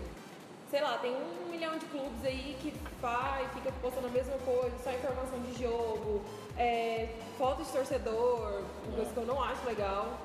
Sei 0.71 0.81
lá, 0.81 0.99
tem 0.99 1.13
um 1.13 1.51
milhão 1.51 1.77
de 1.79 1.87
clubes 1.87 2.25
aí 2.25 2.57
que 2.61 2.73
vai, 3.01 3.49
fica 3.55 3.73
postando 3.83 4.07
a 4.07 4.11
mesma 4.11 4.37
coisa, 4.39 4.71
só 4.85 4.93
informação 4.93 5.41
de 5.41 5.61
jogo, 5.61 6.23
é, 6.57 7.09
foto 7.37 7.65
de 7.65 7.71
torcedor, 7.73 8.63
uma 8.87 8.95
coisa 8.97 9.11
que 9.13 9.17
eu 9.17 9.27
não 9.27 9.43
acho 9.43 9.65
legal. 9.67 10.17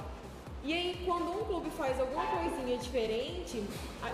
E 0.63 0.71
aí, 0.73 1.01
quando 1.05 1.31
um 1.31 1.45
clube 1.45 1.69
faz 1.71 1.99
alguma 1.99 2.25
coisinha 2.27 2.77
diferente, 2.77 3.63
a- 4.03 4.11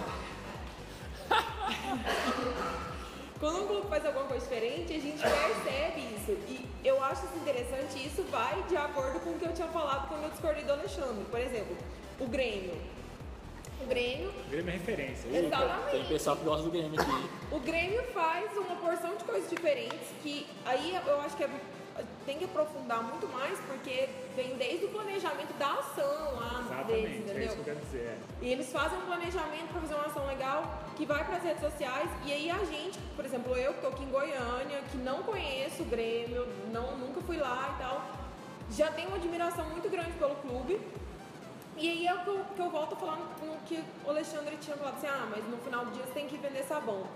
Quando 3.39 3.63
um 3.63 3.67
clube 3.67 3.87
faz 3.87 4.05
alguma 4.05 4.25
coisa 4.25 4.45
diferente, 4.45 4.93
a 4.93 4.99
gente 4.99 5.19
percebe 5.19 6.01
isso. 6.15 6.31
E 6.47 6.69
eu 6.83 7.03
acho 7.03 7.25
isso 7.25 7.35
interessante 7.37 8.05
isso 8.05 8.23
vai 8.29 8.61
de 8.69 8.77
acordo 8.77 9.19
com 9.21 9.31
o 9.31 9.39
que 9.39 9.45
eu 9.45 9.53
tinha 9.53 9.67
falado 9.69 10.07
quando 10.09 10.23
eu 10.25 10.29
discordei 10.29 10.63
do 10.63 10.71
Alexandre. 10.73 11.25
Por 11.25 11.39
exemplo, 11.39 11.75
o 12.19 12.27
Grêmio. 12.27 12.79
O 13.83 13.87
Grêmio 13.87 14.29
O 14.29 14.49
Grêmio 14.49 14.69
é 14.69 14.73
referência. 14.73 15.27
Exatamente. 15.29 15.91
Tem 15.91 16.05
pessoal 16.05 16.37
que 16.37 16.43
gosta 16.43 16.63
do 16.63 16.71
Grêmio 16.71 16.99
aqui. 16.99 17.29
O 17.51 17.59
Grêmio 17.59 18.03
faz 18.13 18.55
uma 18.57 18.75
porção 18.75 19.15
de 19.15 19.23
coisas 19.23 19.49
diferentes 19.49 20.07
que 20.21 20.47
aí 20.65 20.97
eu 21.05 21.21
acho 21.21 21.35
que 21.35 21.43
é- 21.43 21.49
tem 22.25 22.37
que 22.37 22.45
aprofundar 22.45 23.03
muito 23.03 23.27
mais 23.27 23.59
porque 23.67 24.07
vem 24.35 24.55
desde 24.55 24.85
o 24.85 24.89
planejamento 24.89 25.53
da 25.59 25.73
ação 25.73 26.35
lá 26.35 26.83
deles, 26.87 27.05
Exatamente, 27.05 27.05
é 27.05 27.17
entendeu? 27.17 27.43
isso 27.45 27.53
que 27.55 27.59
eu 27.59 27.65
quero 27.65 27.79
dizer. 27.85 27.99
é. 27.99 28.17
E 28.41 28.51
eles 28.51 28.71
fazem 28.71 28.97
um 28.97 29.01
planejamento 29.05 29.67
para 29.71 29.81
fazer 29.81 29.93
uma 29.95 30.05
ação 30.05 30.25
legal 30.25 30.79
que 30.95 31.05
vai 31.05 31.23
para 31.25 31.35
as 31.35 31.43
redes 31.43 31.61
sociais 31.61 32.09
e 32.25 32.31
aí 32.31 32.49
a 32.49 32.59
gente, 32.65 32.97
por 33.15 33.25
exemplo, 33.25 33.55
eu 33.57 33.71
que 33.73 33.79
estou 33.79 33.91
aqui 33.91 34.03
em 34.03 34.09
Goiânia, 34.09 34.81
que 34.89 34.97
não 34.97 35.21
conheço 35.23 35.83
o 35.83 35.85
Grêmio, 35.85 36.47
não, 36.71 36.97
nunca 36.97 37.19
fui 37.21 37.37
lá 37.37 37.73
e 37.75 37.81
tal, 37.83 38.01
já 38.71 38.89
tenho 38.91 39.09
uma 39.09 39.17
admiração 39.17 39.65
muito 39.65 39.89
grande 39.89 40.11
pelo 40.13 40.35
clube. 40.35 40.79
E 41.81 41.89
aí 41.89 42.05
é 42.05 42.13
o 42.13 42.19
que 42.19 42.27
eu, 42.27 42.45
que 42.55 42.61
eu 42.61 42.69
volto 42.69 42.93
a 42.93 42.95
falar 42.95 43.17
no 43.17 43.57
que 43.65 43.83
o 44.05 44.09
Alexandre 44.11 44.55
tinha 44.57 44.77
falado 44.77 44.97
assim, 44.97 45.07
ah, 45.07 45.27
mas 45.31 45.43
no 45.47 45.57
final 45.57 45.83
do 45.83 45.89
dia 45.89 46.03
você 46.05 46.13
tem 46.13 46.27
que 46.27 46.37
vender 46.37 46.61
sabão. 46.63 47.07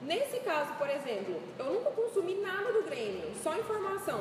Nesse 0.00 0.38
caso, 0.38 0.72
por 0.74 0.88
exemplo, 0.88 1.42
eu 1.58 1.64
nunca 1.64 1.90
consumi 1.90 2.36
nada 2.36 2.72
do 2.72 2.84
Grêmio, 2.84 3.32
só 3.42 3.56
informação. 3.58 4.20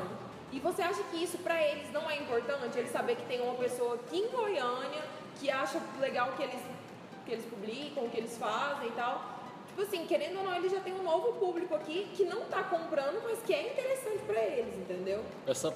E 0.52 0.60
você 0.60 0.82
acha 0.82 1.04
que 1.04 1.24
isso 1.24 1.38
pra 1.38 1.62
eles 1.62 1.92
não 1.92 2.10
é 2.10 2.18
importante? 2.18 2.76
Eles 2.76 2.92
saber 2.92 3.18
que 3.18 3.26
tem 3.28 3.40
uma 3.40 3.54
pessoa 3.54 3.94
aqui 3.94 4.18
em 4.18 4.30
Goiânia 4.30 5.04
que 5.40 5.52
acha 5.52 5.80
legal 6.00 6.30
o 6.30 6.38
que 6.38 6.42
eles, 6.42 6.62
que 7.28 7.32
eles 7.32 7.46
publicam, 7.46 8.06
o 8.06 8.10
que 8.10 8.18
eles 8.18 8.36
fazem 8.36 8.88
e 8.88 8.92
tal. 8.94 9.24
Tipo 9.68 9.84
assim, 9.84 10.08
querendo 10.08 10.40
ou 10.40 10.44
não, 10.44 10.56
eles 10.56 10.72
já 10.72 10.80
têm 10.80 10.96
um 10.96 11.04
novo 11.04 11.34
público 11.34 11.76
aqui 11.76 12.10
que 12.16 12.26
não 12.26 12.46
tá 12.46 12.64
comprando, 12.64 13.22
mas 13.24 13.38
que 13.44 13.54
é 13.54 13.72
interessante 13.72 14.24
pra 14.26 14.42
eles, 14.42 14.74
entendeu? 14.76 15.24
Essa, 15.46 15.72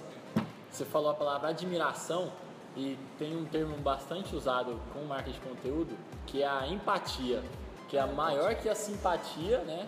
você 0.72 0.86
falou 0.86 1.12
a 1.12 1.14
palavra 1.14 1.50
admiração 1.50 2.32
e 2.78 2.98
tem 3.18 3.36
um 3.36 3.44
termo 3.46 3.76
bastante 3.78 4.36
usado 4.36 4.80
com 4.94 5.04
marketing 5.06 5.40
de 5.40 5.46
conteúdo 5.48 5.98
que 6.28 6.44
é 6.44 6.48
a 6.48 6.68
empatia, 6.68 7.44
que 7.90 7.98
é 7.98 8.06
maior 8.06 8.54
que 8.56 8.70
a 8.70 8.76
simpatia, 8.76 9.60
né? 9.64 9.86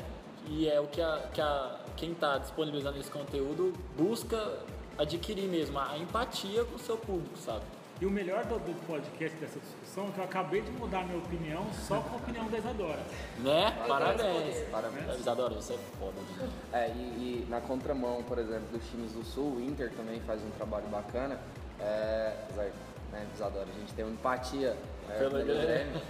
E 0.47 0.67
é 0.67 0.79
o 0.79 0.87
que, 0.87 1.01
a, 1.01 1.29
que 1.31 1.39
a, 1.39 1.79
quem 1.95 2.13
está 2.13 2.39
disponibilizando 2.39 2.97
esse 2.97 3.11
conteúdo 3.11 3.73
busca 3.95 4.57
adquirir 4.97 5.47
mesmo, 5.47 5.77
a 5.77 5.97
empatia 5.97 6.65
com 6.65 6.75
o 6.75 6.79
seu 6.79 6.97
público, 6.97 7.37
sabe? 7.37 7.63
E 8.01 8.05
o 8.05 8.09
melhor 8.09 8.45
do, 8.45 8.57
do 8.59 8.87
podcast 8.87 9.37
dessa 9.39 9.59
discussão 9.59 10.07
é 10.07 10.11
que 10.11 10.19
eu 10.19 10.23
acabei 10.23 10.61
de 10.61 10.71
mudar 10.71 11.05
minha 11.05 11.17
opinião 11.17 11.65
só 11.73 11.99
com 11.99 12.15
a 12.15 12.17
opinião 12.17 12.47
da 12.47 12.57
Isadora. 12.57 12.99
Né? 13.39 13.85
Parabéns. 13.85 14.69
Parabéns. 14.71 15.19
Isadora, 15.19 15.55
você 15.55 15.73
é 15.73 15.77
foda. 15.99 16.13
né? 16.37 16.49
É, 16.71 16.87
e, 16.91 17.43
e 17.43 17.47
na 17.49 17.59
contramão, 17.59 18.23
por 18.23 18.39
exemplo, 18.39 18.69
dos 18.71 18.89
times 18.89 19.11
do 19.11 19.23
Sul, 19.25 19.57
o 19.57 19.61
Inter 19.61 19.91
também 19.91 20.21
faz 20.21 20.41
um 20.41 20.49
trabalho 20.51 20.87
bacana. 20.87 21.37
É, 21.81 22.33
apesar, 22.43 22.65
né, 23.11 23.25
Isadora, 23.33 23.65
a 23.73 23.79
gente 23.79 23.93
tem 23.93 24.03
uma 24.05 24.13
empatia 24.13 24.75
né, 25.07 25.15
Pelo 25.17 25.31
Grêmio. 25.43 25.61
Grêmio, 25.61 26.01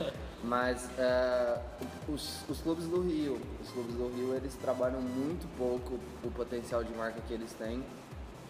mas 0.44 0.90
é, 0.98 1.60
os, 2.08 2.42
os 2.50 2.60
clubes 2.62 2.86
do 2.88 3.02
Rio, 3.02 3.40
os 3.62 3.72
clubes 3.72 3.96
do 3.96 4.08
Rio, 4.16 4.34
eles 4.36 4.56
trabalham 4.56 5.02
muito 5.02 5.48
pouco 5.58 6.00
o 6.24 6.32
potencial 6.32 6.84
de 6.84 6.94
marca 6.94 7.22
que 7.28 7.34
eles 7.34 7.54
têm 7.54 7.84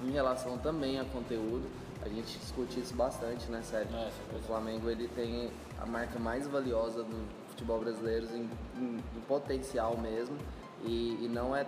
em 0.04 0.12
relação 0.12 0.58
também 0.58 1.00
a 1.00 1.06
conteúdo. 1.06 1.68
A 2.02 2.08
gente 2.08 2.38
discute 2.40 2.80
isso 2.80 2.94
bastante, 2.96 3.52
né, 3.52 3.62
sério? 3.62 3.90
É, 3.94 4.08
é 4.34 4.38
o 4.38 4.40
Flamengo 4.44 4.90
ele 4.90 5.10
tem 5.10 5.52
a 5.82 5.86
marca 5.86 6.18
mais 6.18 6.48
valiosa 6.48 7.04
do 7.04 7.28
futebol 7.50 7.80
brasileiro 7.80 8.26
em, 8.34 8.50
em- 8.78 9.04
em 9.18 9.22
potencial 9.28 9.98
mesmo 9.98 10.38
e, 10.86 11.26
e 11.26 11.28
não 11.28 11.54
é 11.54 11.66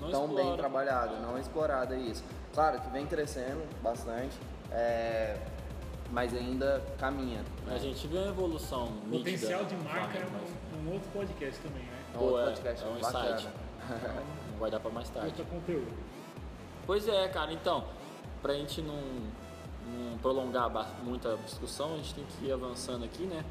Não 0.00 0.10
tão 0.10 0.26
bem 0.28 0.38
explora. 0.38 0.56
trabalhado, 0.56 1.16
não 1.20 1.36
é 1.36 1.40
explorado 1.40 1.94
isso. 1.94 2.24
Claro 2.54 2.80
que 2.80 2.88
vem 2.88 3.04
crescendo 3.06 3.62
bastante, 3.82 4.34
é, 4.70 5.36
mas 6.10 6.34
ainda 6.34 6.82
caminha. 6.98 7.44
A 7.66 7.70
Né? 7.70 7.78
gente 7.78 8.06
viu 8.06 8.20
uma 8.20 8.28
evolução 8.30 8.86
nítida 9.06 9.18
Potencial 9.30 9.64
de 9.64 9.74
no 9.74 9.84
marca 9.84 10.18
é 10.18 10.26
um, 10.26 10.88
um 10.88 10.92
outro 10.94 11.08
podcast 11.10 11.60
também, 11.60 11.82
né? 11.82 11.98
É 12.14 12.18
um 12.18 12.20
outro 12.22 12.40
é, 12.40 12.44
podcast 12.46 12.84
é 12.84 12.88
um 12.88 12.98
bacana. 13.00 13.34
insight. 13.36 13.48
Não 14.52 14.58
vai 14.58 14.70
dar 14.70 14.80
pra 14.80 14.90
mais 14.90 15.08
tarde. 15.10 15.28
Outro 15.28 15.44
conteúdo. 15.46 15.92
Pois 16.86 17.06
é, 17.08 17.28
cara, 17.28 17.52
então, 17.52 17.84
pra 18.42 18.54
gente 18.54 18.80
não, 18.82 18.96
não 19.86 20.18
prolongar 20.18 20.70
ba- 20.70 20.88
muita 21.04 21.36
discussão, 21.44 21.94
a 21.94 21.96
gente 21.98 22.14
tem 22.14 22.24
que 22.24 22.46
ir 22.46 22.52
avançando 22.52 23.04
aqui, 23.04 23.24
né? 23.24 23.44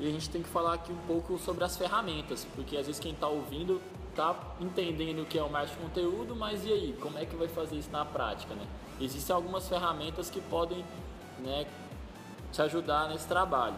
E 0.00 0.08
a 0.08 0.10
gente 0.10 0.28
tem 0.28 0.42
que 0.42 0.48
falar 0.48 0.74
aqui 0.74 0.90
um 0.92 0.98
pouco 1.06 1.38
sobre 1.38 1.62
as 1.62 1.76
ferramentas, 1.76 2.44
porque 2.56 2.76
às 2.76 2.86
vezes 2.86 3.00
quem 3.00 3.14
tá 3.14 3.28
ouvindo 3.28 3.80
tá 4.14 4.34
entendendo 4.60 5.22
o 5.22 5.24
que 5.26 5.38
é 5.38 5.42
o 5.42 5.50
marketing 5.50 5.74
de 5.80 5.82
conteúdo, 5.86 6.36
mas 6.36 6.64
e 6.64 6.72
aí, 6.72 6.96
como 7.00 7.18
é 7.18 7.26
que 7.26 7.34
vai 7.36 7.48
fazer 7.48 7.76
isso 7.76 7.90
na 7.90 8.04
prática, 8.04 8.54
né? 8.54 8.66
Existem 9.00 9.34
algumas 9.34 9.68
ferramentas 9.68 10.30
que 10.30 10.40
podem, 10.40 10.84
né, 11.40 11.66
te 12.52 12.62
ajudar 12.62 13.08
nesse 13.08 13.26
trabalho. 13.26 13.74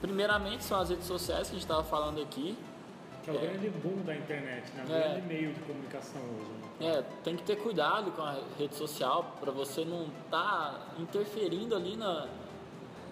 Primeiramente 0.00 0.64
são 0.64 0.78
as 0.80 0.90
redes 0.90 1.06
sociais 1.06 1.48
que 1.48 1.52
a 1.52 1.58
gente 1.58 1.64
estava 1.64 1.84
falando 1.84 2.20
aqui, 2.20 2.56
Que 3.24 3.30
é 3.30 3.34
o 3.34 3.36
É. 3.36 3.40
grande 3.46 3.70
boom 3.70 4.02
da 4.04 4.16
internet, 4.16 4.72
né? 4.72 4.84
O 4.84 4.92
É. 4.92 5.00
grande 5.10 5.26
meio 5.28 5.52
de 5.54 5.60
comunicação 5.60 6.20
hoje. 6.20 6.50
Né? 6.80 6.88
É, 6.98 7.02
tem 7.22 7.36
que 7.36 7.44
ter 7.44 7.54
cuidado 7.54 8.10
com 8.10 8.20
a 8.22 8.34
rede 8.58 8.74
social 8.74 9.36
para 9.38 9.52
você 9.52 9.84
não 9.84 10.08
estar 10.24 10.88
interferindo 10.98 11.76
ali 11.76 11.96
na, 11.96 12.26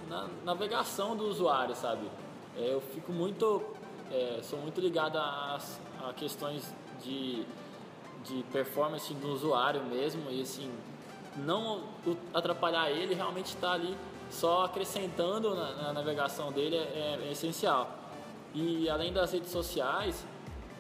na 0.09 0.27
navegação 0.45 1.17
do 1.17 1.29
usuário, 1.29 1.77
sabe? 1.77 2.11
É, 2.57 2.75
eu 2.75 2.81
fico 2.81 3.13
muito, 3.13 3.63
é, 4.11 4.41
sou 4.43 4.59
muito 4.59 4.81
ligado 4.81 5.17
às- 5.17 5.81
a, 6.09 6.13
questões 6.13 6.75
de, 7.03 7.45
de 8.25 8.43
performance 8.53 9.13
do 9.15 9.29
usuário 9.33 9.83
mesmo 9.85 10.31
e 10.31 10.43
assim, 10.43 10.71
não 11.37 11.85
atrapalhar 12.35 12.91
ele, 12.91 13.15
realmente 13.15 13.47
estar 13.47 13.73
ali 13.73 13.97
só 14.31 14.65
acrescentando 14.65 15.55
na, 15.55 15.75
na 15.75 15.93
navegação 15.93 16.53
dele 16.53 16.77
é, 16.77 17.19
é 17.23 17.33
essencial. 17.33 17.99
E 18.55 18.89
além 18.89 19.13
das 19.13 19.33
redes 19.33 19.51
sociais, 19.51 20.25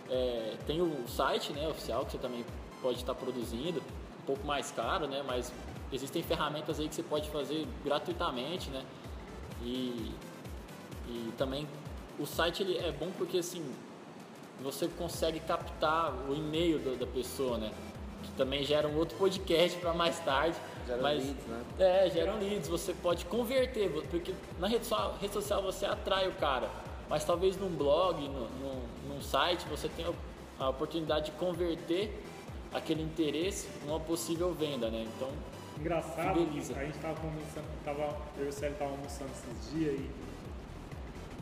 é, 0.08 0.56
tem 0.66 0.80
o 0.80 1.06
site 1.08 1.52
né, 1.52 1.68
oficial 1.68 2.04
que 2.04 2.12
você 2.12 2.18
também 2.18 2.44
pode 2.82 2.98
estar 2.98 3.14
produzindo, 3.14 3.80
um 4.22 4.26
pouco 4.26 4.46
mais 4.46 4.70
caro, 4.70 5.06
né, 5.06 5.22
mas 5.26 5.52
existem 5.92 6.22
ferramentas 6.22 6.80
aí 6.80 6.88
que 6.88 6.94
você 6.94 7.02
pode 7.02 7.28
fazer 7.30 7.66
gratuitamente, 7.84 8.70
né? 8.70 8.84
E, 9.62 10.12
e 11.08 11.32
também 11.36 11.66
o 12.18 12.26
site 12.26 12.62
ele 12.62 12.78
é 12.78 12.92
bom 12.92 13.10
porque 13.18 13.38
assim 13.38 13.64
você 14.62 14.88
consegue 14.88 15.40
captar 15.40 16.12
o 16.28 16.34
e-mail 16.34 16.78
da, 16.78 16.92
da 16.92 17.06
pessoa, 17.06 17.58
né? 17.58 17.72
Que 18.22 18.30
também 18.32 18.62
gera 18.64 18.86
um 18.86 18.96
outro 18.96 19.16
podcast 19.16 19.78
para 19.78 19.94
mais 19.94 20.18
tarde. 20.20 20.56
Gera 20.86 21.00
mas, 21.00 21.24
leads, 21.24 21.46
né? 21.46 21.64
É, 21.78 22.10
geram 22.10 22.38
leads. 22.38 22.68
Você 22.68 22.92
pode 22.92 23.24
converter, 23.26 23.90
porque 24.10 24.34
na 24.58 24.68
rede 24.68 24.84
social, 24.84 25.16
rede 25.20 25.32
social 25.32 25.62
você 25.62 25.86
atrai 25.86 26.28
o 26.28 26.32
cara, 26.32 26.68
mas 27.08 27.24
talvez 27.24 27.56
num 27.56 27.70
blog, 27.70 28.20
no, 28.28 28.48
no, 28.48 28.82
num 29.08 29.22
site, 29.22 29.66
você 29.68 29.88
tenha 29.88 30.12
a 30.58 30.68
oportunidade 30.68 31.26
de 31.26 31.32
converter 31.32 32.22
aquele 32.72 33.02
interesse 33.02 33.68
numa 33.86 33.98
possível 33.98 34.52
venda, 34.52 34.90
né? 34.90 35.06
Então, 35.16 35.28
Engraçado, 35.78 36.38
Fideliza. 36.38 36.76
a 36.76 36.84
gente 36.84 36.98
tava 36.98 37.18
conversando, 37.18 37.64
tava, 37.84 38.16
eu 38.36 38.44
e 38.44 38.48
o 38.48 38.52
Célio 38.52 38.76
tava 38.76 38.90
almoçando 38.90 39.30
esses 39.30 39.72
dias 39.72 39.98
e 39.98 40.10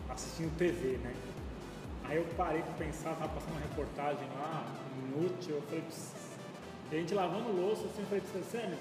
assistindo 0.08 0.56
TV, 0.56 0.98
né? 0.98 1.12
Aí 2.08 2.16
eu 2.16 2.24
parei 2.36 2.62
pra 2.62 2.72
pensar, 2.74 3.14
tava 3.16 3.28
passando 3.34 3.52
uma 3.52 3.60
reportagem 3.60 4.26
lá, 4.38 4.64
inútil, 4.96 5.56
eu 5.56 5.62
falei, 5.62 5.82
"Pss", 5.82 6.14
e 6.90 6.96
a 6.96 7.00
gente 7.00 7.14
lavando 7.14 7.52
louça, 7.52 7.82
assim, 7.84 8.00
eu 8.00 8.06
falei 8.06 8.20
pra 8.22 8.30
você, 8.40 8.44
Célio, 8.50 8.78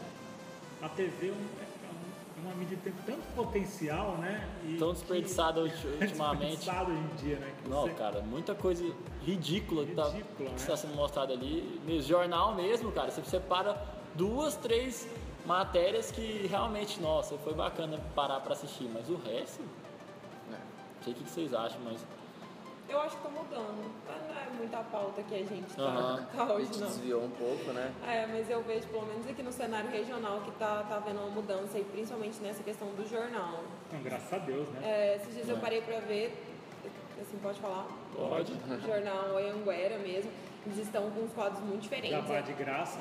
a 0.82 0.90
TV 0.90 1.28
é, 1.28 1.32
um- 1.32 1.36
é 1.36 2.42
uma 2.48 2.56
mídia 2.56 2.78
que 2.78 2.84
tem 2.84 2.94
tanto 3.06 3.22
potencial, 3.36 4.12
né? 4.18 4.48
E 4.64 4.78
tão 4.78 4.94
desperdiçada 4.94 5.62
ulti- 5.62 5.88
ultimamente. 6.02 6.56
desperdiçado 6.56 6.92
hoje 6.92 7.02
em 7.02 7.16
dia, 7.18 7.36
né? 7.38 7.54
Que 7.62 7.70
Não, 7.70 7.82
você- 7.82 7.94
cara, 7.96 8.22
muita 8.22 8.56
coisa 8.56 8.86
ridícula 9.26 9.86
que 9.86 9.94
tá- 9.94 10.06
Ridícula, 10.10 10.36
que 10.38 10.44
né? 10.44 10.52
está 10.56 10.78
sendo 10.78 10.96
mostrada 10.96 11.34
ali. 11.34 11.82
No 11.86 12.02
jornal 12.02 12.56
mesmo, 12.56 12.92
cara, 12.94 13.12
você 13.12 13.22
separa 13.26 13.76
duas, 14.16 14.56
três 14.56 15.06
matérias 15.46 16.12
que 16.12 16.48
realmente, 16.48 17.02
nossa, 17.02 17.38
foi 17.40 17.54
bacana 17.54 18.00
parar 18.16 18.40
pra 18.40 18.54
assistir, 18.54 18.90
mas 18.94 19.10
o 19.10 19.16
resto, 19.18 19.62
É. 20.50 20.54
não 20.54 21.04
sei 21.04 21.12
o 21.14 21.16
que 21.18 21.24
vocês 21.30 21.54
acham, 21.54 21.80
mas 21.84 22.06
Eu 22.90 23.02
acho 23.02 23.18
que 23.18 23.24
tá 23.24 23.30
mudando. 23.30 23.92
Mas 24.08 24.22
Não 24.30 24.42
é 24.42 24.58
muita 24.58 24.78
pauta 24.78 25.22
que 25.24 25.36
a 25.36 25.38
gente 25.40 25.76
tá, 25.76 25.82
Aham. 25.84 26.26
tá 26.36 26.44
A 26.44 26.54
hoje, 26.54 26.66
gente 26.68 26.80
não. 26.80 26.88
desviou 26.88 27.24
um 27.24 27.30
pouco, 27.32 27.72
né? 27.74 27.92
É, 28.08 28.26
mas 28.28 28.50
eu 28.50 28.62
vejo, 28.64 28.88
pelo 28.88 29.06
menos 29.06 29.28
aqui 29.28 29.44
no 29.44 29.52
cenário 29.52 29.90
regional, 29.90 30.42
que 30.42 30.52
tá, 30.52 30.86
tá 30.88 30.96
havendo 30.98 31.20
uma 31.20 31.30
mudança, 31.30 31.78
e 31.78 31.84
principalmente 31.84 32.40
nessa 32.42 32.64
questão 32.64 32.88
do 32.90 33.08
jornal. 33.10 33.64
Não, 33.92 34.02
graças 34.02 34.32
a 34.34 34.38
Deus, 34.38 34.70
né? 34.70 34.80
É, 34.84 35.16
esses 35.18 35.34
dias 35.34 35.50
eu 35.50 35.58
É. 35.58 35.60
parei 35.60 35.82
pra 35.82 36.00
ver, 36.00 36.34
assim, 37.22 37.38
pode 37.42 37.60
falar? 37.60 37.88
pode. 38.16 38.54
O 38.54 38.80
jornal 38.82 39.38
Anhanguera 39.38 39.98
mesmo. 40.00 40.32
Eles 40.66 40.80
estão 40.80 41.10
com 41.12 41.22
uns 41.22 41.32
quadros 41.34 41.62
muito 41.64 41.84
diferentes. 41.84 42.12
Jabá 42.28 42.42
de 42.42 42.52
graça. 42.54 43.00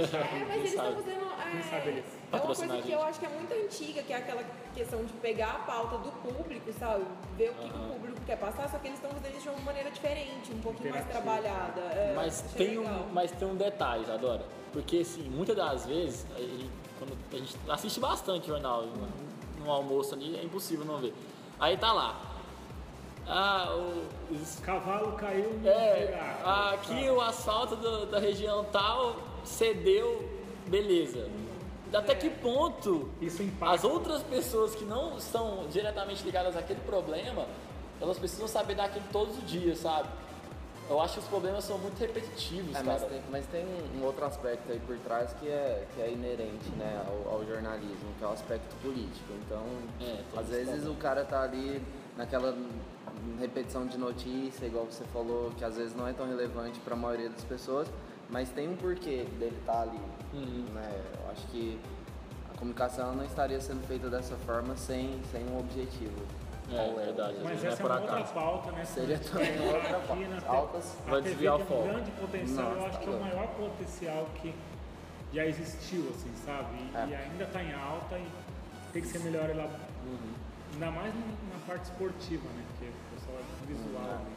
É, 0.00 0.44
mas 0.48 0.56
eles 0.56 0.70
estão 0.74 0.94
fazendo. 0.94 1.22
É, 1.22 2.02
é 2.32 2.36
uma 2.36 2.40
coisa 2.46 2.78
que 2.78 2.92
eu 2.92 3.02
acho 3.02 3.18
que 3.20 3.26
é 3.26 3.28
muito 3.28 3.52
antiga, 3.52 4.02
que 4.02 4.12
é 4.12 4.16
aquela 4.16 4.42
questão 4.74 5.04
de 5.04 5.12
pegar 5.14 5.50
a 5.50 5.58
pauta 5.60 5.98
do 5.98 6.10
público, 6.12 6.72
sabe? 6.78 7.04
Ver 7.36 7.50
o 7.50 7.54
que, 7.54 7.68
que 7.68 7.78
o 7.78 7.82
público 7.92 8.20
quer 8.24 8.38
passar, 8.38 8.68
só 8.70 8.78
que 8.78 8.88
eles 8.88 8.98
estão 8.98 9.10
fazendo 9.10 9.34
isso 9.36 9.50
de 9.50 9.56
uma 9.56 9.60
maneira 9.64 9.90
diferente, 9.90 10.52
um 10.52 10.60
pouquinho 10.60 10.90
mais 10.90 11.06
trabalhada. 11.06 11.80
É, 11.80 12.12
Mas 12.16 12.44
achei 12.46 12.66
tem, 12.68 12.78
legal. 12.78 12.94
um, 12.94 13.12
mas 13.12 13.30
tem 13.32 13.48
um 13.48 13.56
detalhe, 13.56 14.10
Adora. 14.10 14.44
Porque, 14.72 14.98
assim, 14.98 15.22
muitas 15.28 15.54
das 15.56 15.84
vezes, 15.86 16.26
a 16.34 16.38
gente, 16.40 16.70
quando 16.98 17.16
a 17.32 17.36
gente 17.36 17.56
assiste 17.68 18.00
bastante 18.00 18.46
jornal, 18.46 18.82
no, 18.86 19.64
no 19.64 19.70
almoço 19.70 20.14
ali, 20.14 20.36
é 20.36 20.42
impossível 20.42 20.84
não 20.86 20.98
ver. 20.98 21.12
Aí 21.60 21.76
tá 21.76 21.92
lá. 21.92 22.18
Ah, 23.26 23.68
o, 23.76 24.34
os- 24.34 24.58
Cavalo 24.60 25.12
caiu 25.12 25.52
no 25.52 25.68
é, 25.68 26.06
buraco, 26.06 26.74
aqui 26.74 26.88
sabe? 26.88 27.10
o 27.10 27.20
asfalto 27.20 27.76
do- 27.76 28.06
da 28.06 28.18
região 28.18 28.64
tal 28.64 29.14
cedeu, 29.44 30.28
beleza. 30.66 31.28
Até 31.92 32.14
que 32.14 32.30
ponto 32.30 33.10
Isso 33.20 33.42
impacta. 33.42 33.74
as 33.74 33.84
outras 33.84 34.22
pessoas 34.22 34.74
que 34.74 34.84
não 34.84 35.18
estão 35.18 35.66
diretamente 35.70 36.24
ligadas 36.24 36.56
àquele 36.56 36.80
problema, 36.80 37.46
elas 38.00 38.18
precisam 38.18 38.48
saber 38.48 38.74
daquilo 38.74 39.04
todos 39.12 39.36
os 39.36 39.46
dias, 39.50 39.78
sabe? 39.78 40.08
Eu 40.88 41.00
acho 41.00 41.14
que 41.14 41.20
os 41.20 41.26
problemas 41.26 41.64
são 41.64 41.78
muito 41.78 41.98
repetitivos, 41.98 42.70
É, 42.74 42.82
cara. 42.82 42.84
mas, 42.86 43.02
tem, 43.04 43.22
mas 43.30 43.46
tem 43.46 43.64
um, 43.98 44.04
outro 44.04 44.24
aspecto 44.24 44.72
aí 44.72 44.80
por 44.80 44.96
trás 44.98 45.32
que 45.34 45.48
é, 45.48 45.86
que 45.94 46.00
é 46.02 46.10
inerente 46.10 46.68
né, 46.76 47.02
ao, 47.06 47.34
ao 47.34 47.46
jornalismo, 47.46 48.08
que 48.18 48.24
é 48.24 48.26
o 48.26 48.32
aspecto 48.32 48.74
político. 48.82 49.32
Então, 49.46 49.62
É, 50.00 50.22
às 50.38 50.48
vezes 50.48 50.64
problema. 50.68 50.90
o 50.92 50.96
cara 50.96 51.24
tá 51.24 51.42
ali 51.42 51.80
naquela 52.16 52.56
repetição 53.38 53.86
de 53.86 53.96
notícia, 53.98 54.66
igual 54.66 54.86
você 54.86 55.04
falou, 55.12 55.50
que 55.56 55.64
às 55.64 55.76
vezes 55.76 55.94
não 55.94 56.06
é 56.08 56.12
tão 56.12 56.26
relevante 56.26 56.80
para 56.80 56.94
a 56.94 56.96
maioria 56.96 57.28
das 57.30 57.44
pessoas, 57.44 57.86
mas 58.32 58.48
tem 58.48 58.68
um 58.68 58.74
porquê 58.76 59.24
dele 59.38 59.56
estar 59.60 59.82
ali. 59.82 60.00
Uhum. 60.32 60.64
Né? 60.72 61.02
Eu 61.22 61.30
acho 61.30 61.46
que 61.48 61.78
a 62.52 62.58
comunicação 62.58 63.14
não 63.14 63.24
estaria 63.24 63.60
sendo 63.60 63.86
feita 63.86 64.08
dessa 64.08 64.34
forma 64.38 64.74
sem, 64.76 65.20
sem 65.30 65.44
um 65.46 65.58
objetivo. 65.58 66.16
É, 66.70 66.74
Qual 66.74 66.94
verdade. 66.96 67.36
Mas 67.44 67.62
é 67.62 67.68
essa 67.68 67.82
é 67.82 67.82
por 67.82 67.90
uma 67.90 68.00
outra 68.00 68.16
acaso. 68.16 68.32
pauta, 68.32 68.72
né? 68.72 68.84
Seria 68.86 69.18
também 69.18 69.60
outra 69.68 69.98
pauta. 70.00 70.26
na 70.28 70.40
te- 70.40 70.46
Altas- 70.48 70.96
a 71.06 71.10
vai 71.10 71.20
TV 71.20 71.30
desviar 71.34 71.56
tem 71.56 71.64
o 71.64 71.68
foco. 71.68 71.82
um 71.82 71.92
grande 71.92 72.10
potencial, 72.12 72.70
eu 72.70 72.74
Nossa, 72.76 72.88
acho 72.88 72.98
tá 72.98 73.04
que 73.04 73.10
é 73.10 73.12
o 73.16 73.20
maior 73.20 73.46
potencial 73.48 74.26
que 74.40 74.54
já 75.34 75.46
existiu, 75.46 76.08
assim, 76.14 76.30
sabe? 76.46 76.74
E, 76.76 76.96
É. 76.96 77.06
e 77.08 77.14
ainda 77.14 77.44
está 77.44 77.62
em 77.62 77.74
alta 77.74 78.16
e 78.18 78.26
tem 78.92 79.02
que 79.02 79.08
ser 79.08 79.18
melhor 79.20 79.50
ela. 79.50 79.64
Uhum. 80.06 80.32
Ainda 80.72 80.90
mais 80.92 81.14
na 81.14 81.58
parte 81.66 81.84
esportiva, 81.84 82.48
né? 82.56 82.64
Porque 82.68 82.86
o 82.90 83.14
pessoal 83.16 83.38
é 83.38 83.66
visual. 83.66 84.02
Uhum. 84.02 84.08
né? 84.24 84.36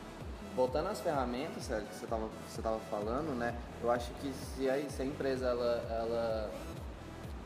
Voltando 0.56 0.88
às 0.90 1.02
ferramentas, 1.02 1.68
que 1.68 1.96
você 1.96 2.06
estava 2.06 2.30
você 2.48 2.62
tava 2.62 2.80
falando, 2.90 3.36
né? 3.38 3.54
Eu 3.84 3.92
acho 3.92 4.12
que 4.22 4.32
se 4.32 4.70
a, 4.70 4.90
se 4.90 5.02
a 5.02 5.06
empresa 5.06 5.48
ela, 5.48 5.84
ela 5.90 6.50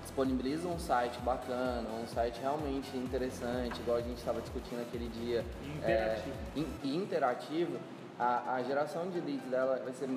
disponibiliza 0.04 0.68
um 0.68 0.78
site 0.78 1.18
bacana, 1.22 1.88
um 2.02 2.06
site 2.08 2.40
realmente 2.40 2.96
interessante, 2.96 3.80
igual 3.80 3.98
a 3.98 4.02
gente 4.02 4.18
estava 4.20 4.40
discutindo 4.42 4.82
aquele 4.82 5.08
dia, 5.10 5.44
E 5.64 5.78
interativo. 5.78 6.36
é, 6.56 6.60
in- 6.60 6.96
interativo, 6.98 7.80
a, 8.20 8.54
a 8.56 8.64
geração 8.64 9.10
de 9.10 9.20
leads 9.20 9.50
dela 9.50 9.82
vai 9.84 9.94
ser 9.94 10.08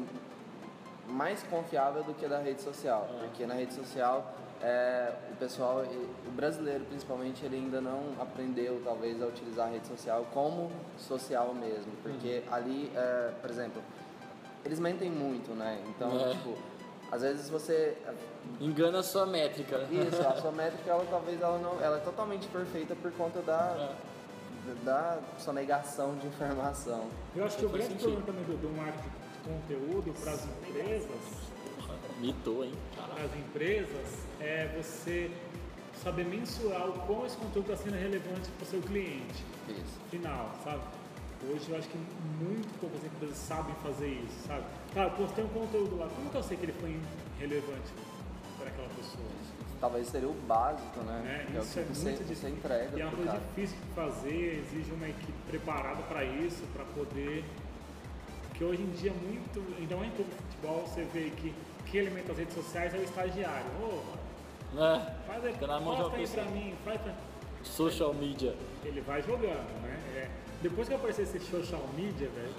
mais 1.08 1.42
confiável 1.44 2.04
do 2.04 2.12
que 2.14 2.26
a 2.26 2.28
da 2.28 2.38
rede 2.40 2.60
social, 2.60 3.08
porque 3.20 3.46
na 3.46 3.54
rede 3.54 3.72
social 3.74 4.34
é, 4.62 5.12
o 5.32 5.36
pessoal, 5.36 5.82
o 6.26 6.30
brasileiro 6.30 6.84
principalmente, 6.84 7.44
ele 7.44 7.56
ainda 7.56 7.80
não 7.80 8.14
aprendeu 8.20 8.80
talvez 8.84 9.20
a 9.22 9.26
utilizar 9.26 9.68
a 9.68 9.70
rede 9.70 9.86
social 9.88 10.26
como 10.32 10.70
social 10.96 11.52
mesmo, 11.54 11.92
porque 12.02 12.42
ali, 12.50 12.90
é, 12.94 13.32
por 13.40 13.50
exemplo, 13.50 13.82
eles 14.64 14.78
mentem 14.78 15.10
muito, 15.10 15.52
né? 15.52 15.82
Então, 15.88 16.16
É. 16.20 16.30
tipo, 16.30 16.56
às 17.10 17.22
vezes 17.22 17.50
você 17.50 17.96
Engana 18.60 19.00
a 19.00 19.02
sua 19.02 19.26
métrica. 19.26 19.86
isso, 19.90 20.22
a 20.26 20.36
sua 20.40 20.52
métrica 20.52 20.90
ela 20.90 21.04
talvez 21.10 21.40
ela 21.40 21.58
não, 21.58 21.80
ela 21.80 21.96
é 21.96 22.00
totalmente 22.00 22.46
perfeita 22.48 22.94
por 22.94 23.10
conta 23.12 23.40
da 23.42 23.92
da 24.84 25.18
sonegação 25.40 26.14
de 26.18 26.28
informação. 26.28 27.08
Eu 27.34 27.44
acho 27.44 27.56
que 27.56 27.66
o 27.66 27.68
grande 27.68 27.88
sentido. 27.94 28.22
problema 28.22 28.26
também 28.26 28.44
do, 28.44 28.62
do 28.62 28.68
marketing 28.76 29.08
de 29.08 29.48
conteúdo 29.48 30.12
para 30.22 30.32
as 30.32 30.44
empresas 30.44 31.51
Mitou, 32.22 32.64
hein? 32.64 32.72
Empresas 33.36 34.26
é 34.40 34.68
você 34.80 35.28
saber 36.00 36.24
mensurar 36.24 36.88
o 36.88 36.92
quão 37.00 37.26
esse 37.26 37.36
conteúdo 37.36 37.72
está 37.72 37.84
sendo 37.84 37.96
relevante 38.00 38.48
para 38.56 38.64
o 38.64 38.66
seu 38.66 38.80
cliente 38.80 39.44
Isso. 39.68 39.98
final, 40.08 40.54
sabe? 40.62 40.80
Hoje 41.50 41.68
eu 41.68 41.76
acho 41.76 41.88
que 41.88 41.98
muito 42.40 42.68
poucas 42.80 43.04
empresas 43.04 43.36
sabem 43.36 43.74
fazer 43.82 44.06
isso, 44.06 44.46
sabe? 44.46 44.62
Cara, 44.94 45.08
eu 45.08 45.16
postei 45.16 45.42
um 45.44 45.48
conteúdo 45.48 45.98
lá, 45.98 46.06
como 46.14 46.30
que 46.30 46.36
eu 46.36 46.42
sei 46.44 46.56
que 46.56 46.64
ele 46.66 46.72
foi 46.74 46.96
relevante 47.40 47.92
para 48.56 48.68
aquela 48.68 48.88
pessoa? 48.90 49.26
Talvez 49.80 50.06
seria 50.06 50.28
o 50.28 50.34
básico, 50.46 51.00
né? 51.00 51.48
É 51.52 51.58
o 51.58 51.62
Isso 51.62 51.72
que 51.72 51.80
é 51.80 51.82
você, 51.82 52.04
muito 52.04 52.18
você 52.18 52.24
difícil. 52.24 52.48
entrega 52.50 52.96
E 52.96 53.00
é 53.00 53.04
uma 53.04 53.16
coisa 53.16 53.32
cara. 53.32 53.42
difícil 53.56 53.76
de 53.78 53.94
fazer, 53.94 54.64
exige 54.70 54.92
uma 54.92 55.08
equipe 55.08 55.32
preparada 55.48 56.02
para 56.04 56.24
isso, 56.24 56.62
para 56.72 56.84
poder. 56.84 57.44
Porque 58.62 58.76
hoje 58.76 58.82
em 58.82 58.90
dia, 58.92 59.12
muito, 59.12 59.60
ainda 59.76 59.96
mais 59.96 60.12
em 60.12 60.14
clube 60.14 60.30
de 60.30 60.36
futebol, 60.36 60.86
você 60.86 61.02
vê 61.12 61.30
que 61.30 61.52
quem 61.90 62.00
alimenta 62.02 62.30
as 62.30 62.38
redes 62.38 62.54
sociais 62.54 62.94
é 62.94 62.98
o 62.98 63.02
estagiário. 63.02 63.66
Ô, 63.82 64.80
É, 64.80 65.00
faz 65.26 65.44
aí, 65.44 65.52
posta 65.54 66.16
aí 66.16 66.28
pra 66.28 66.44
mim, 66.44 66.74
faz 66.84 67.00
pra... 67.00 67.12
social 67.64 68.14
media. 68.14 68.54
Ele 68.84 69.00
vai 69.00 69.20
jogando, 69.20 69.82
né? 69.82 69.98
É, 70.14 70.28
depois 70.62 70.86
que 70.86 70.94
apareceu 70.94 71.24
esse 71.24 71.40
social 71.40 71.82
media, 71.96 72.28
velho, 72.28 72.54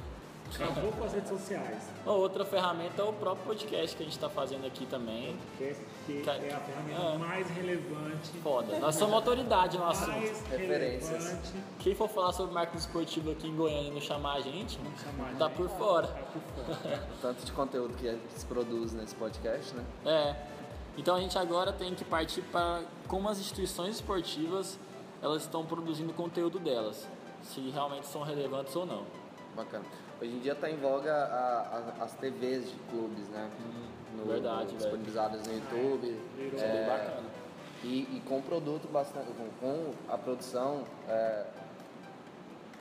acabou 0.56 0.92
com 0.92 1.04
as 1.04 1.14
redes 1.14 1.30
sociais. 1.30 1.84
Uma 2.06 2.16
outra 2.16 2.44
ferramenta 2.46 3.02
é 3.02 3.06
o 3.06 3.14
próprio 3.14 3.46
podcast 3.46 3.96
que 3.96 4.04
a 4.04 4.06
gente 4.06 4.14
está 4.16 4.30
fazendo 4.30 4.66
aqui 4.68 4.86
também. 4.86 5.38
Que, 5.58 5.76
que 6.06 6.22
Ca- 6.24 6.34
é 6.36 6.54
a 6.54 6.60
ferramenta 6.60 7.02
Ah. 7.02 7.18
mais 7.18 7.50
relevante, 7.50 8.30
Foda. 8.44 8.80
Nós 8.80 8.96
somos 8.96 9.14
autoridade 9.16 9.78
no 9.78 9.86
assunto. 9.88 10.12
mais 10.12 10.42
Referências. 10.48 11.10
relevante. 11.26 11.54
Quem 11.80 11.96
for 11.96 12.10
falar 12.10 12.34
sobre 12.34 12.54
marketing 12.54 12.78
esportivo 12.80 13.32
aqui 13.32 13.48
em 13.48 13.56
Goiânia 13.56 13.90
e 13.90 13.92
não 13.92 14.02
chamar 14.02 14.34
a 14.36 14.42
gente, 14.42 14.78
chamar 15.04 15.32
a 15.32 15.36
tá 15.36 15.48
gente. 15.48 15.58
por 15.58 15.70
fora. 15.70 16.08
Tá 16.08 16.22
por 16.34 16.76
fora. 16.76 17.08
Tanto 17.22 17.46
de 17.46 17.52
conteúdo 17.52 17.94
que 17.96 18.18
se 18.38 18.46
produz 18.46 18.94
nesse 18.94 19.16
podcast, 19.16 19.74
né? 19.76 19.84
É. 20.06 20.36
Então 20.98 21.16
a 21.16 21.20
gente 21.20 21.38
agora 21.38 21.74
tem 21.74 21.96
que 21.96 22.06
partir 22.06 22.42
para 22.44 22.82
como 23.08 23.28
as 23.28 23.40
instituições 23.40 23.96
esportivas 23.96 24.78
elas 25.22 25.42
estão 25.44 25.66
produzindo 25.66 26.12
conteúdo 26.14 26.60
delas, 26.60 27.08
se 27.42 27.62
realmente 27.72 28.06
são 28.08 28.22
relevantes 28.24 28.76
ou 28.76 28.86
não. 28.86 29.04
Bacana. 29.56 29.86
Hoje 30.24 30.32
em 30.36 30.40
dia 30.40 30.54
está 30.54 30.70
em 30.70 30.78
voga 30.78 31.14
a- 31.14 31.94
a- 32.00 32.04
as 32.06 32.14
TVs 32.14 32.70
de 32.70 32.76
clubes, 32.90 33.28
né? 33.28 33.52
No- 34.16 34.24
Hum, 34.24 34.28
verdade, 34.28 34.68
velho. 34.68 34.78
disponibilizadas 34.78 35.46
no 35.46 35.54
YouTube. 35.54 36.18
virou 36.38 36.60
é 36.62 36.72
bem 36.72 36.86
bacana. 36.88 37.24
E, 37.84 37.88
e 38.16 38.24
com 38.26 38.42
produto 38.42 38.88
bastante. 38.88 39.28
Com, 39.34 39.50
com 39.60 39.92
a 40.08 40.18
produção 40.18 40.86
é, 41.10 41.44